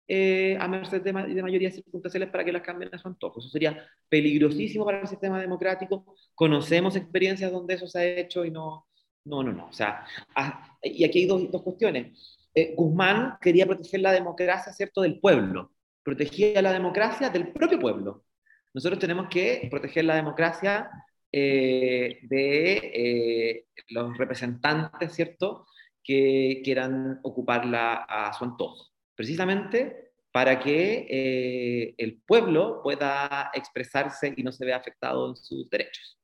[0.08, 3.40] eh, a merced de, de, mayorías circunstanciales para que las cambien a su antojo.
[3.40, 6.16] Eso sería peligrosísimo para el sistema democrático.
[6.34, 8.86] Conocemos experiencias donde eso se ha hecho y no,
[9.26, 9.68] no, no, no.
[9.68, 12.38] O sea, ah, y aquí hay dos, dos cuestiones.
[12.54, 15.72] Eh, Guzmán quería proteger la democracia, ¿cierto?, del pueblo.
[16.02, 18.24] Protegía la democracia del propio pueblo.
[18.72, 20.90] Nosotros tenemos que proteger la democracia
[21.36, 25.66] eh, de eh, los representantes, ¿cierto?,
[26.02, 28.92] que quieran ocuparla a su antojo.
[29.14, 36.18] Precisamente para que el pueblo pueda expresarse y no se vea afectado en sus derechos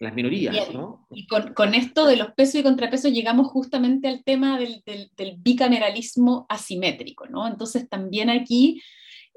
[0.00, 1.06] las minorías, ¿no?
[1.10, 4.82] Y con, esto de los pesos y contrapesos llegamos justamente al tema del,
[5.38, 7.46] bicameralismo asimétrico, ¿no?
[7.46, 8.82] Entonces también aquí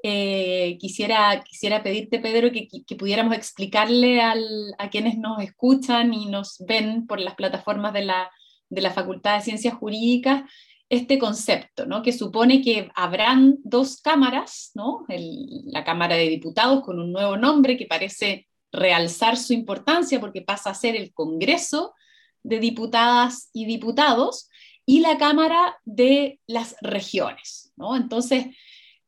[0.02, 7.06] eh, quisiera, quisiera pedirte, Pedro, que, pudiéramos explicarle a quienes nos escuchan y nos ven
[7.06, 8.30] por las plataformas de la,
[8.68, 10.44] de la Facultad de Ciencias Jurídicas
[10.88, 12.02] este concepto, ¿no?
[12.02, 15.04] que supone que habrán dos cámaras, ¿no?
[15.08, 20.70] la Cámara de Diputados con un nuevo nombre que parece realzar su importancia porque pasa
[20.70, 21.94] a ser el Congreso
[22.42, 24.48] de Diputadas y Diputados
[24.86, 27.72] y la Cámara de las Regiones.
[27.76, 27.94] ¿no?
[27.94, 28.46] Entonces,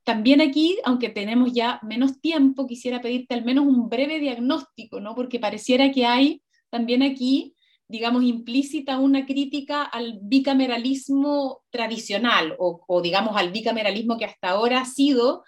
[0.04, 5.14] también aquí, aunque tenemos ya menos tiempo, quisiera pedirte al menos un breve diagnóstico, ¿no?
[5.14, 7.54] porque pareciera que hay también aquí,
[7.88, 14.84] digamos, implícita una crítica al bicameralismo tradicional o, digamos, al bicameralismo que hasta ahora ha
[14.84, 15.42] sido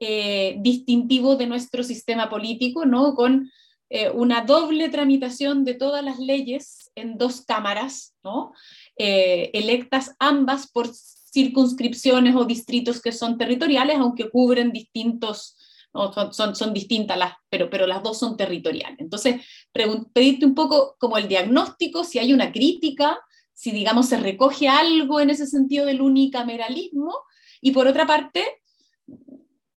[0.00, 3.14] eh, distintivo de nuestro sistema político, ¿no?
[3.14, 3.50] con
[3.90, 8.52] eh, una doble tramitación de todas las leyes en dos cámaras, ¿no?
[8.96, 10.88] eh, electas ambas por
[11.32, 15.56] circunscripciones o distritos que son territoriales, aunque cubren distintos,
[16.32, 18.98] son, son, distintas, las, pero, pero las dos son territoriales.
[19.00, 19.40] Entonces,
[20.12, 23.18] pedirte un poco como el diagnóstico, si hay una crítica,
[23.52, 27.14] si digamos se recoge algo en ese sentido del unicameralismo,
[27.60, 28.44] y por otra parte,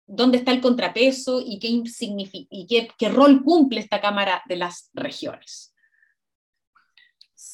[0.07, 4.89] dónde está el contrapeso y qué, y qué, qué rol cumple esta Cámara de las
[4.93, 5.72] Regiones.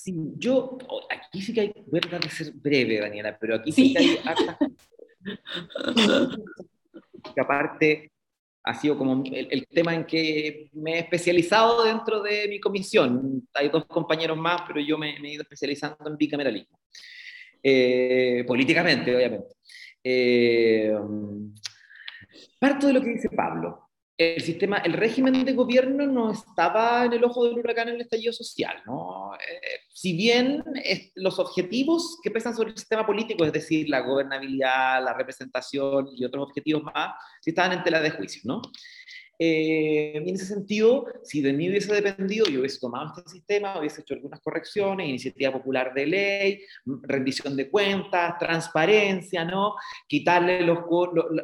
[0.09, 0.77] Sí, yo,
[1.09, 3.99] aquí sí que hay, voy a tratar de ser breve, Daniela, pero aquí sí, que
[3.99, 4.17] hay
[7.35, 8.11] que aparte
[8.63, 13.47] ha sido como el, tema en que me he especializado dentro de mi comisión.
[13.53, 16.79] Hay dos compañeros más, pero yo me, he ido especializando en bicameralismo.
[17.61, 19.55] Eh, políticamente, obviamente.
[20.03, 20.91] Eh,
[22.57, 23.88] parto de lo que dice Pablo
[24.19, 28.01] el sistema, el régimen de gobierno no estaba en el ojo del huracán en el
[28.01, 29.33] estallido social, ¿no?
[29.35, 30.61] Eh, si bien
[31.15, 36.25] los objetivos que pesan sobre el sistema político, es decir, la gobernabilidad, la representación y
[36.25, 38.61] otros objetivos más, sí estaban en tela de juicio, ¿no?
[39.41, 44.01] Eh, en ese sentido, si de mí hubiese dependido, yo hubiese tomado este sistema, hubiese
[44.01, 46.61] hecho algunas correcciones, iniciativa popular de ley,
[47.03, 49.75] rendición de cuentas, transparencia, ¿no?
[50.09, 50.79] Quitarle los,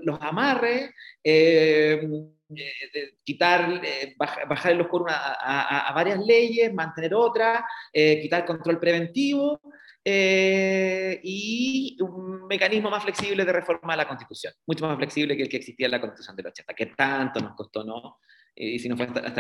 [0.04, 0.92] los, amarres,
[1.24, 2.06] eh,
[2.50, 9.60] eh, quitar, eh, bajar, los quórum a, varias leyes, mantener otras, eh, quitar control preventivo
[10.08, 15.50] y un mecanismo más flexible de reforma de la Constitución, mucho más flexible que el
[15.50, 18.20] que existía en la Constitución del 80, que tanto nos costó, ¿no?
[18.58, 19.40] y si no fue hasta, hasta,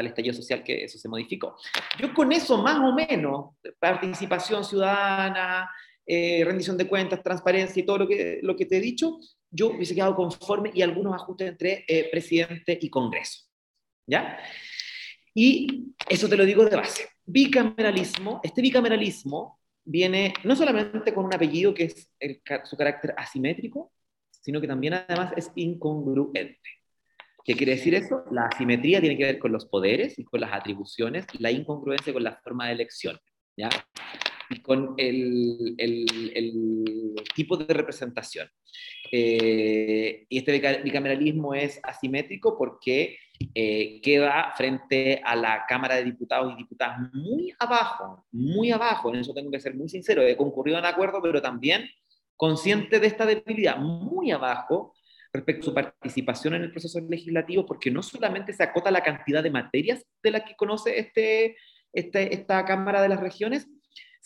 [0.00, 1.56] el estallido social que eso se modificó.
[1.98, 5.70] Yo con eso más o menos, participación ciudadana,
[6.06, 9.18] rendición de cuentas, transparencia y todo lo que, lo que te he dicho,
[9.50, 13.44] yo hubiese quedado conforme y algunos ajustes entre eh, presidente y Congreso.
[14.06, 14.38] ¿Ya?
[15.34, 17.08] Y eso te lo digo de base.
[17.24, 22.10] Bicameralismo, este bicameralismo viene no solamente con un apellido que es
[22.64, 23.92] su carácter asimétrico,
[24.30, 26.58] sino que también además es incongruente.
[27.44, 28.24] ¿Qué quiere decir eso?
[28.30, 32.24] La asimetría tiene que ver con los poderes y con las atribuciones, la incongruencia con
[32.24, 33.18] la forma de elección.
[33.56, 33.68] ¿ya?
[34.62, 35.76] Con el,
[37.34, 38.48] tipo de representación.
[39.12, 43.18] Eh, y este bicameralismo es asimétrico porque
[43.54, 49.20] eh, queda frente a la Cámara de Diputados y Diputadas muy abajo, muy abajo, en
[49.20, 51.88] eso tengo que ser muy sincero, he concurrido en acuerdo, pero también
[52.36, 54.94] consciente de esta debilidad, muy abajo
[55.32, 59.42] respecto a su participación en el proceso legislativo, porque no solamente se acota la cantidad
[59.42, 61.56] de materias de las que conoce este,
[61.92, 63.68] este, esta Cámara de las Regiones,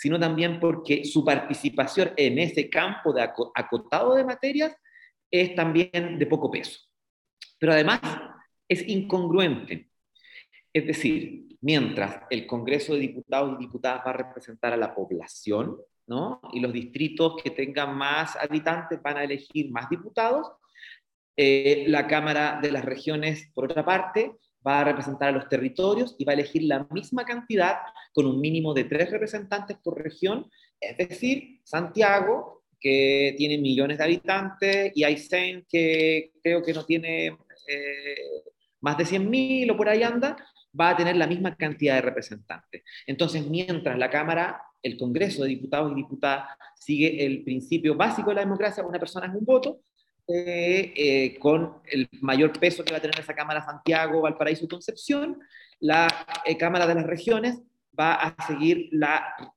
[0.00, 4.74] sino también porque su participación en ese campo de acotado de materias
[5.30, 6.80] es también de poco peso.
[7.58, 8.00] Pero además
[8.66, 9.90] es incongruente.
[10.72, 15.76] Es decir, mientras el Congreso de Diputados y Diputadas va a representar a la población,
[16.06, 16.40] ¿no?
[16.54, 20.50] Y los distritos que tengan más habitantes van a elegir más diputados,
[21.36, 24.32] eh, la Cámara de las Regiones, por otra parte,
[24.66, 27.78] va a representar a los territorios y va a elegir la misma cantidad
[28.12, 30.50] con un mínimo de tres representantes por región,
[30.80, 37.26] es decir, Santiago, que tiene millones de habitantes, y Aysén, que creo que no tiene
[37.26, 38.14] eh,
[38.80, 40.36] más de 100.000 o por ahí anda,
[40.78, 42.82] va a tener la misma cantidad de representantes.
[43.06, 48.36] Entonces, mientras la Cámara, el Congreso de Diputados y Diputadas sigue el principio básico de
[48.36, 49.80] la democracia, una persona es un voto,
[50.32, 55.38] eh, con el mayor peso que va a tener esa Cámara Santiago, Valparaíso y Concepción,
[55.80, 56.08] la
[56.44, 57.60] eh, Cámara de las Regiones
[57.98, 58.90] va a seguir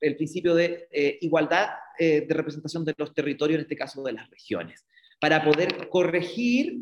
[0.00, 4.28] el principio de eh, igualdad de representación de los territorios, en este caso de las
[4.28, 4.84] regiones,
[5.20, 6.80] para poder corregir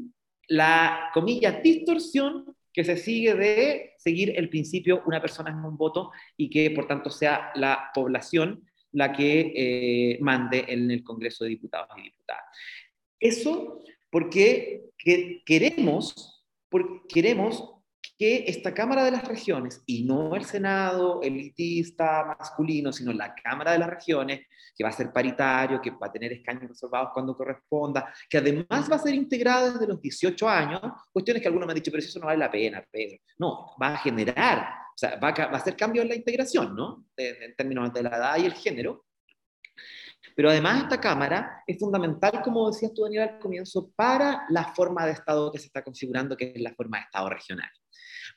[0.49, 6.13] la, comilla, distorsión que se sigue de seguir el principio una persona en un voto
[6.39, 11.91] y que por tanto sea la población la que mande en el Congreso de Diputados
[11.99, 12.45] y Diputadas.
[13.23, 14.91] Eso porque
[15.47, 17.73] queremos, porque queremos
[18.19, 23.73] que esta Cámara de las Regiones, y no el Senado elitista masculino, sino la Cámara
[23.73, 24.41] de las Regiones,
[24.77, 28.91] que va a ser paritario, que va a tener escaños reservados cuando corresponda, que además
[28.91, 30.81] va a ser integrada desde los 18 años,
[31.13, 33.19] cuestiones que algunos me han dicho, pero eso no vale la pena, Pedro.
[33.39, 36.75] No, va a generar, o sea, va a, va a hacer cambio en la integración,
[36.75, 37.07] ¿no?
[37.17, 39.05] En términos de la edad y el género,
[40.35, 45.05] pero además esta Cámara es fundamental, como decías tú, Daniel, al comienzo, para la forma
[45.07, 47.71] de Estado que se está configurando, que es la forma de Estado regional.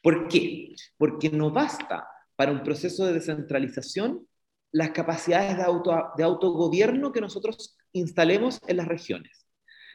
[0.02, 0.76] ¿Por qué?
[0.98, 4.28] Porque no basta para un proceso de descentralización
[4.72, 9.48] las capacidades de, auto, de autogobierno que nosotros instalemos en las regiones,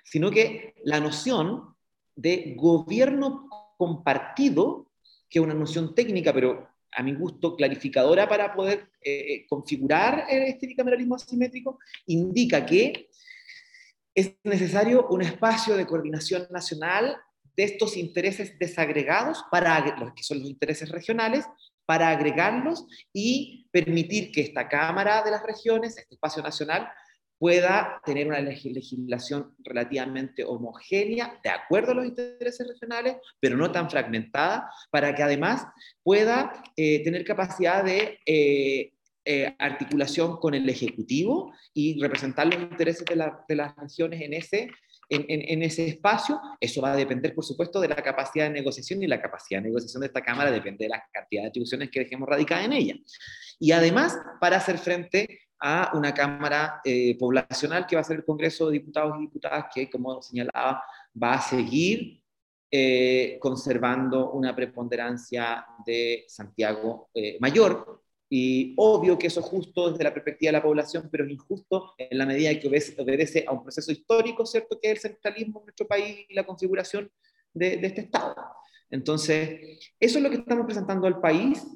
[0.04, 1.74] sino que la noción
[2.16, 4.90] de gobierno compartido,
[5.28, 10.66] que es una noción técnica, pero a mi gusto, clarificadora para poder eh, configurar este
[10.66, 13.08] bicameralismo asimétrico, indica que
[14.14, 17.16] es necesario un espacio de coordinación nacional
[17.56, 21.44] de estos intereses desagregados, para los que son los intereses regionales,
[21.86, 26.88] para agregarlos y permitir que esta Cámara de las Regiones, este espacio nacional,
[27.40, 33.88] pueda tener una legislación relativamente homogénea, de acuerdo a los intereses regionales, pero no tan
[33.88, 35.64] fragmentada, para que además
[36.02, 38.92] pueda eh, tener capacidad de eh,
[39.24, 44.68] eh, articulación con el Ejecutivo y representar los intereses de, de las regiones en ese,
[45.08, 46.38] en, en, ese espacio.
[46.60, 49.68] Eso va a depender, por supuesto, de la capacidad de negociación y la capacidad de
[49.68, 52.96] negociación de esta Cámara depende de la cantidad de atribuciones que dejemos radicadas en ella.
[53.58, 58.24] Y además, para hacer frente a una Cámara eh, poblacional que va a ser el
[58.24, 60.82] Congreso de Diputados y Diputadas, que, como señalaba,
[61.22, 62.22] va a seguir
[62.70, 68.02] eh, conservando una preponderancia de Santiago eh, Mayor.
[68.32, 71.94] Y obvio que eso es justo desde la perspectiva de la población, pero es injusto
[71.98, 75.66] en la medida que obedece, a un proceso histórico, ¿cierto?, que es el centralismo en
[75.66, 77.10] nuestro país y la configuración
[77.52, 78.36] de, de este Estado.
[78.88, 81.66] Entonces, eso es lo que estamos presentando al país.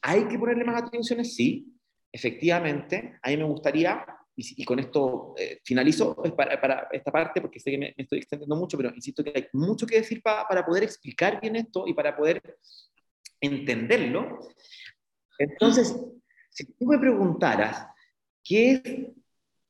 [0.00, 1.34] ¿Hay que ponerle más atenciones?
[1.34, 1.71] Sí,
[2.12, 4.04] efectivamente, a mí me gustaría,
[4.36, 8.56] y, con esto eh, finalizo para, para, esta parte, porque sé que me, estoy extendiendo
[8.56, 12.16] mucho, pero insisto que hay mucho que decir para poder explicar bien esto y para
[12.16, 12.40] poder
[13.40, 14.38] entenderlo.
[15.38, 15.96] Entonces,
[16.48, 17.86] si tú me preguntaras
[18.42, 18.82] qué es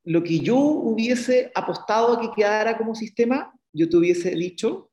[0.05, 4.92] lo que yo hubiese apostado a que quedara como sistema, yo te hubiese dicho,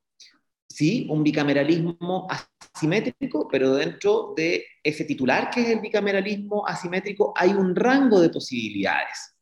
[0.70, 7.50] sí, un bicameralismo asimétrico, pero dentro de ese titular que es el bicameralismo asimétrico hay
[7.50, 9.34] un rango de posibilidades.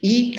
[0.00, 0.36] Y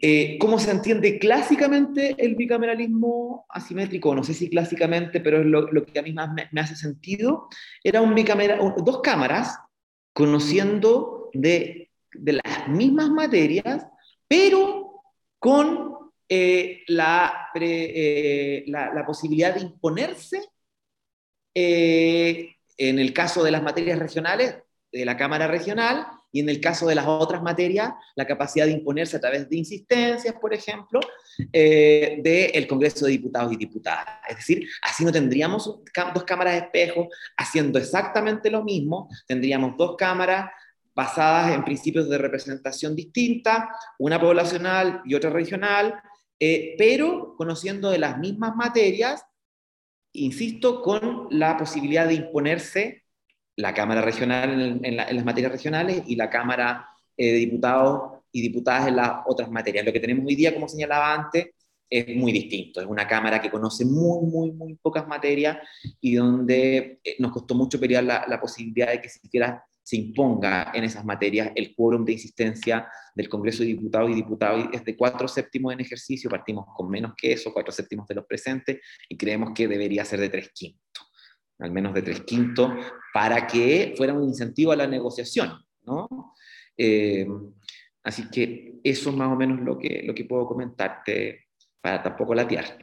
[0.00, 4.14] eh, ¿Cómo se entiende clásicamente el bicameralismo asimétrico?
[4.14, 7.48] No sé si clásicamente, pero es lo, que a mí más me, hace sentido.
[7.82, 8.14] Era un
[8.84, 9.58] dos cámaras
[10.12, 13.86] conociendo de, las mismas materias,
[14.28, 15.02] pero
[15.38, 15.94] con
[16.32, 20.40] eh, la, eh, la, la, posibilidad de imponerse
[21.54, 24.56] eh, en el caso de las materias regionales,
[24.92, 28.72] de la Cámara Regional, y en el caso de las otras materias, la capacidad de
[28.72, 31.00] imponerse a través de insistencias, por ejemplo,
[31.52, 34.06] eh, del Congreso de Diputados y Diputadas.
[34.28, 35.80] Es decir, así no tendríamos
[36.14, 40.50] dos cámaras de espejo haciendo exactamente lo mismo, tendríamos dos cámaras
[40.94, 43.68] basadas en principios de representación distinta,
[43.98, 46.00] una poblacional y otra regional,
[46.40, 49.24] eh, pero conociendo de las mismas materias
[50.12, 53.04] insisto, con la posibilidad de imponerse
[53.56, 58.88] la Cámara Regional en, las materias regionales y la Cámara eh, de Diputados y Diputadas
[58.88, 59.84] en las otras materias.
[59.84, 61.50] Lo que tenemos hoy día, como señalaba antes,
[61.88, 62.80] es muy distinto.
[62.80, 65.58] Es una Cámara que conoce muy, muy, muy pocas materias
[66.00, 70.70] y donde eh, nos costó mucho pelear la, la posibilidad de que siquiera se imponga
[70.74, 74.96] en esas materias el quórum de insistencia del Congreso de Diputados y Diputados es de
[74.96, 79.16] cuatro séptimos en ejercicio, partimos con menos que eso, cuatro séptimos de los presentes, y
[79.16, 81.10] creemos que debería ser de tres quintos,
[81.58, 82.72] al menos de tres quintos,
[83.12, 85.52] para que fuera un incentivo a la negociación,
[85.82, 86.08] ¿no?
[86.76, 87.26] Eh,
[88.04, 91.46] así que eso es más o menos lo que, lo que puedo comentarte
[91.80, 92.78] para tampoco latear.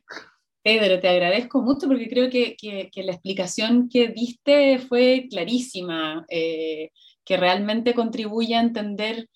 [0.67, 2.57] Pedro, te agradezco mucho porque creo que,
[2.93, 6.91] la explicación que diste fue clarísima, eh,
[7.23, 9.29] que realmente contribuye a entender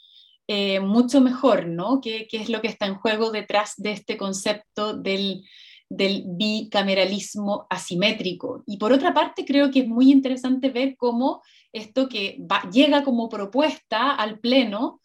[0.49, 2.01] eh, mucho mejor, ¿no?
[2.01, 5.45] ¿Qué, es lo que está en juego detrás de este concepto del,
[5.89, 8.65] bicameralismo asimétrico?
[8.67, 12.39] Y por otra parte, creo que es muy interesante ver cómo esto que
[12.73, 14.99] llega como propuesta al Pleno,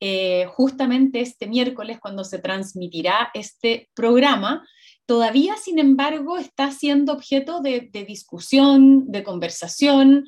[0.00, 4.62] eh, justamente este miércoles, cuando se transmitirá este programa,
[5.06, 10.26] todavía, sin embargo, está siendo objeto de, discusión, de conversación,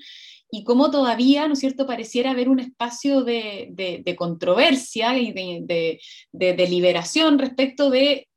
[0.50, 6.00] y cómo todavía, ¿no es cierto?, pareciera haber un espacio de, controversia y de,
[6.32, 8.28] deliberación respecto de,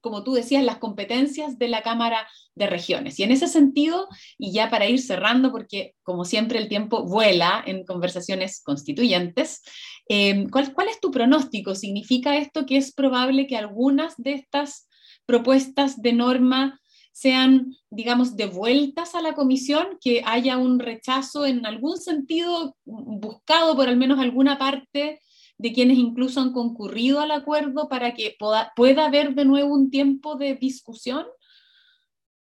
[0.00, 3.18] como tú decías, las competencias de la Cámara de Regiones.
[3.18, 7.62] Y en ese sentido, y ya para ir cerrando, porque como siempre el tiempo vuela
[7.64, 9.62] en conversaciones constituyentes,
[10.08, 11.74] eh, ¿cuál, ¿cuál es tu pronóstico?
[11.74, 14.88] ¿Significa esto que es probable que algunas de estas
[15.26, 16.80] propuestas de norma
[17.12, 23.88] sean, digamos, devueltas a la comisión, que haya un rechazo en algún sentido buscado por
[23.88, 25.20] al menos alguna parte
[25.58, 30.36] de quienes incluso han concurrido al acuerdo para que pueda, haber de nuevo un tiempo
[30.36, 31.26] de discusión?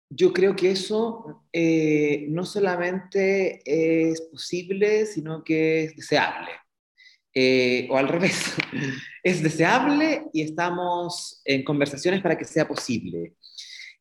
[0.08, 6.50] Yo creo que eso eh, no solamente es posible, sino que es deseable.
[7.40, 8.52] Eh, o al revés,
[9.22, 13.34] es deseable y estamos en conversaciones para que sea posible.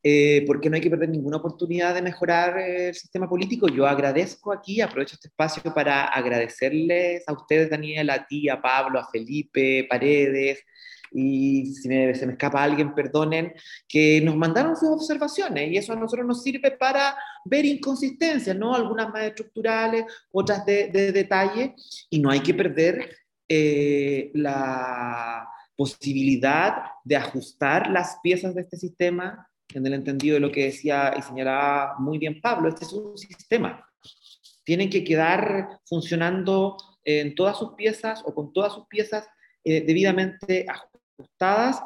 [0.03, 3.67] eh, porque no hay que perder ninguna oportunidad de mejorar el sistema político.
[3.67, 8.99] Yo agradezco aquí, aprovecho este espacio para agradecerles a ustedes, Daniel, a ti, a Pablo,
[8.99, 10.63] a Felipe, Paredes,
[11.11, 11.81] y si
[12.13, 13.53] se me escapa alguien, perdonen,
[13.87, 17.15] que nos mandaron sus observaciones y eso a nosotros nos sirve para
[17.45, 18.73] ver inconsistencias, ¿no?
[18.73, 21.75] Algunas más estructurales, otras de, detalle,
[22.09, 23.09] y no hay que perder
[23.49, 30.51] eh, la posibilidad de ajustar las piezas de este sistema en el entendido de lo
[30.51, 33.85] que decía y señalaba muy bien Pablo, este es un sistema.
[34.63, 39.27] Tienen que quedar funcionando en todas sus piezas o con todas sus piezas
[39.63, 41.81] eh, debidamente ajustadas.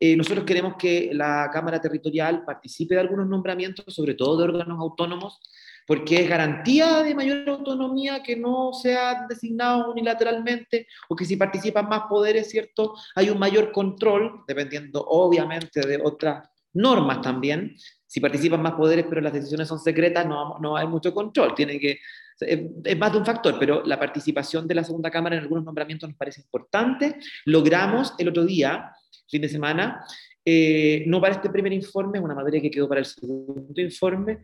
[0.00, 4.78] Eh, nosotros queremos que la Cámara Territorial participe de algunos nombramientos, sobre todo de órganos
[4.80, 5.40] autónomos,
[5.86, 11.88] porque es garantía de mayor autonomía que no sean designados unilateralmente o que si participan
[11.88, 12.94] más poderes, ¿cierto?
[13.14, 17.74] Hay un mayor control, dependiendo obviamente de otras normas también.
[18.06, 21.54] Si participan más poderes pero las decisiones son secretas, no, no hay mucho control.
[21.54, 21.98] Tiene que,
[22.40, 26.08] es más de un factor, pero la participación de la segunda Cámara en algunos nombramientos
[26.08, 27.16] nos parece importante.
[27.46, 28.92] Logramos el otro día,
[29.28, 30.04] fin de semana,
[30.44, 34.38] eh, no para este primer informe, una materia que quedó para el segundo informe,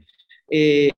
[0.48, 0.90] eh,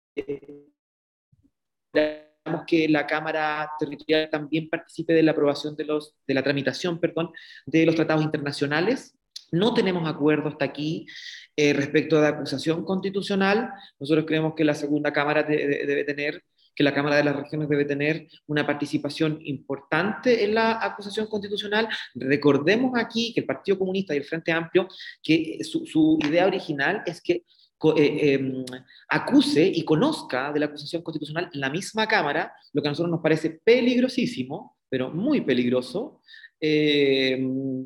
[2.67, 7.31] que la Cámara Territorial también participe de la aprobación de, los, de la tramitación perdón,
[7.67, 9.17] de los tratados internacionales.
[9.53, 11.07] No tenemos acuerdo hasta aquí
[11.57, 13.71] eh, respecto a la acusación constitucional.
[13.99, 16.43] Nosotros creemos que la segunda Cámara debe tener
[16.73, 21.89] que la Cámara de las Regiones debe tener una participación importante en la acusación constitucional.
[22.15, 24.89] Recordemos aquí que el Partido Comunista y el Frente Amplio,
[25.23, 27.45] que su, su idea original es que
[27.97, 28.65] eh, em,
[29.09, 33.23] acuse y conozca de la acusación constitucional la misma Cámara, lo que a nosotros nos
[33.23, 36.21] parece peligrosísimo, pero muy peligroso.
[36.61, 37.85] Em,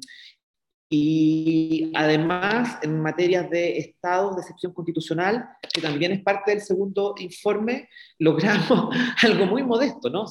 [0.96, 7.14] y además, en materias de estados de excepción constitucional, que también es parte del segundo
[7.18, 7.88] informe,
[8.18, 10.24] logramos algo muy modesto, ¿no?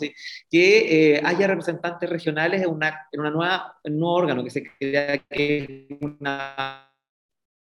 [0.50, 4.64] que eh, haya representantes regionales en, una, en, una nueva, un nuevo órgano que se
[4.64, 6.90] crea que es una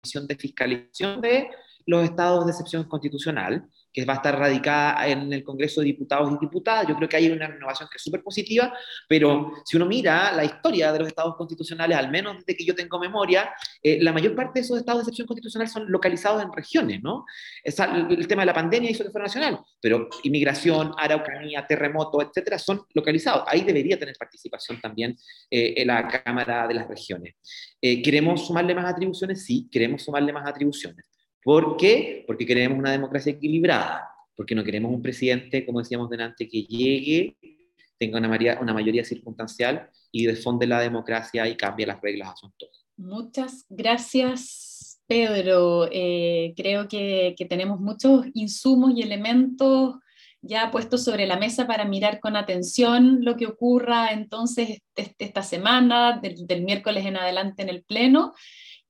[0.00, 1.48] comisión de fiscalización de
[1.86, 6.32] los estados de excepción constitucional, que va a estar radicada en el Congreso de Diputados
[6.32, 6.86] y Diputadas.
[6.88, 8.72] Yo creo que hay una renovación que es súper positiva,
[9.08, 12.74] pero si uno mira la historia de los estados constitucionales, al menos desde que yo
[12.74, 13.52] tengo memoria,
[13.82, 17.24] eh, la mayor parte de esos estados de excepción constitucional son localizados en regiones, ¿no?
[17.64, 22.82] el tema de la pandemia hizo que fuera nacional, pero inmigración, araucanía, terremoto, etcétera, son
[22.94, 23.44] localizados.
[23.46, 25.16] Ahí debería tener participación también
[25.50, 27.34] eh, en la Cámara de las Regiones.
[27.80, 29.44] Eh, ¿Queremos sumarle más atribuciones?
[29.44, 31.04] Sí, queremos sumarle más atribuciones.
[31.42, 32.24] ¿Por qué?
[32.26, 37.36] Porque queremos una democracia equilibrada, porque no queremos un presidente, como decíamos delante, que llegue,
[37.98, 42.36] tenga una mayoría, una mayoría circunstancial y defonde la democracia y cambie las reglas a
[42.36, 42.52] su
[42.96, 45.88] Muchas gracias, Pedro.
[45.90, 49.96] Eh, creo que, que, tenemos muchos insumos y elementos
[50.42, 56.18] ya puestos sobre la mesa para mirar con atención lo que ocurra entonces esta semana,
[56.20, 58.34] del, del miércoles en adelante en el Pleno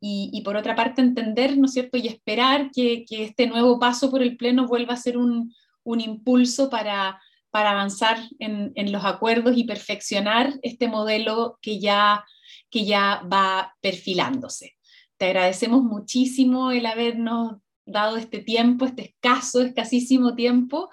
[0.04, 4.10] y, por otra parte entender, ¿no es cierto?, y esperar que, que, este nuevo paso
[4.10, 7.20] por el Pleno vuelva a ser un, un impulso para,
[7.52, 12.24] para avanzar en, en, los acuerdos y perfeccionar este modelo que ya,
[12.68, 14.74] que ya va perfilándose.
[15.18, 20.90] Te agradecemos muchísimo el habernos dado este tiempo, este escaso, escasísimo tiempo,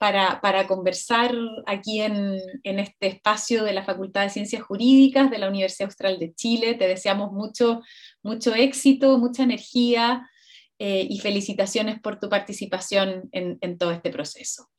[0.00, 1.30] para, para conversar
[1.66, 6.18] aquí en, en, este espacio de la Facultad de Ciencias Jurídicas de la Universidad Austral
[6.18, 6.72] de Chile.
[6.72, 7.82] Te deseamos mucho,
[8.22, 10.26] mucho éxito, mucha energía
[10.78, 14.70] eh, y felicitaciones por tu participación en, en, todo este proceso.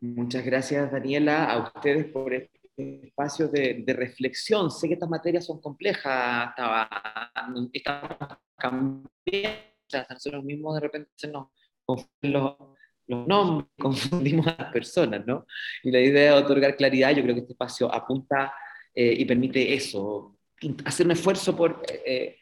[0.00, 4.70] Muchas gracias, Daniela, a ustedes por este espacio de, de reflexión.
[4.70, 6.50] Sé que estas materias son complejas,
[7.72, 9.08] estamos cambiando,
[10.08, 11.48] nosotros mismos de repente nos
[12.22, 12.54] los
[13.08, 15.46] los nombres, confundimos a las personas, ¿no?
[15.82, 18.52] Y la idea de otorgar claridad, yo creo que este espacio apunta
[18.94, 20.36] eh, y permite eso,
[20.84, 22.36] hacer un esfuerzo por eh,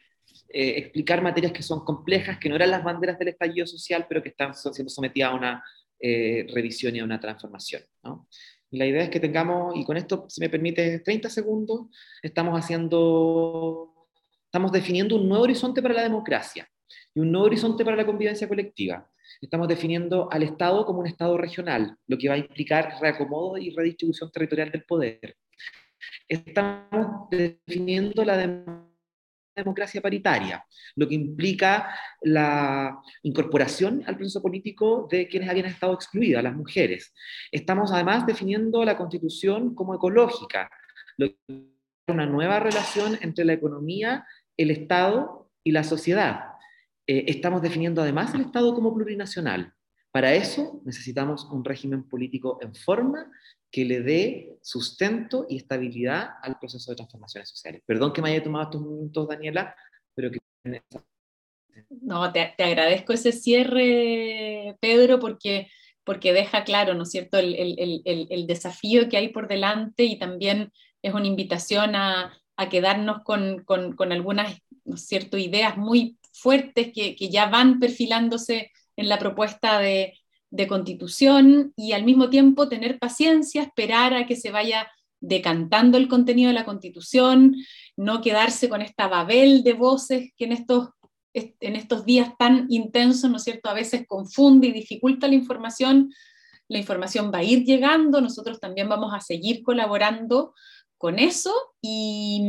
[0.49, 4.21] eh, explicar materias que son complejas, que no eran las banderas del estallido social, pero
[4.21, 5.63] que están siendo sometidas a una
[5.99, 8.27] revisión y a una transformación, ¿no?
[8.71, 11.87] la idea es que tengamos, y con esto, si me permite 30 segundos,
[12.21, 14.07] estamos haciendo,
[14.45, 16.69] estamos definiendo un nuevo horizonte para la democracia
[17.13, 19.09] y un nuevo horizonte para la convivencia colectiva
[19.41, 23.71] estamos definiendo al Estado como un Estado regional, lo que va a implicar reacomodo y
[23.71, 25.35] redistribución territorial del poder.
[26.27, 28.37] Estamos definiendo la
[29.55, 30.63] democracia paritaria,
[30.95, 37.13] lo que implica la incorporación al proceso político de quienes habían estado excluidas, las mujeres.
[37.51, 40.69] Estamos además definiendo la constitución como ecológica,
[41.17, 41.77] lo que
[42.07, 44.25] una nueva relación entre la economía,
[44.55, 46.56] el Estado y la sociedad
[47.07, 49.73] eh, estamos definiendo además el Estado como plurinacional.
[50.11, 53.31] Para eso necesitamos un régimen político en forma
[53.71, 57.81] que le dé sustento y estabilidad al proceso de transformaciones sociales.
[57.85, 59.75] Perdón que me haya tomado estos minutos, Daniela,
[60.13, 60.39] pero que...
[62.01, 65.69] No, te, te agradezco ese cierre, Pedro, porque,
[66.03, 70.03] porque deja claro, ¿no es cierto?, el, el, el, el, desafío que hay por delante
[70.03, 70.71] y también
[71.01, 76.17] es una invitación a, a quedarnos con, con, con, algunas, ¿no es cierto?, ideas muy
[76.39, 80.13] fuertes que, que ya van perfilándose en la propuesta de,
[80.49, 84.87] de constitución y al mismo tiempo tener paciencia, esperar a que se vaya
[85.19, 87.55] decantando el contenido de la constitución,
[87.95, 90.89] no quedarse con esta babel de voces que en estos,
[91.33, 96.13] en estos días tan intensos, ¿no es cierto?, a veces confunde y dificulta la información.
[96.67, 100.53] La información va a ir llegando, nosotros también vamos a seguir colaborando
[100.97, 102.41] con eso y,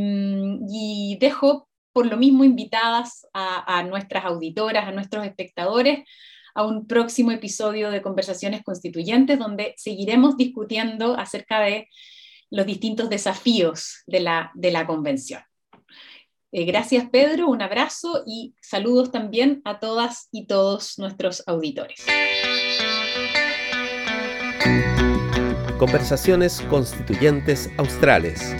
[0.70, 6.08] y dejo por lo mismo invitadas a, nuestras auditoras, a nuestros espectadores,
[6.54, 11.88] a un próximo episodio de Conversaciones Constituyentes, donde seguiremos discutiendo acerca de
[12.50, 15.42] los distintos desafíos de la, de la convención.
[16.50, 22.06] Eh, gracias Pedro, un abrazo y saludos también a todas y todos nuestros auditores.
[25.78, 28.54] Conversaciones Constituyentes Australes.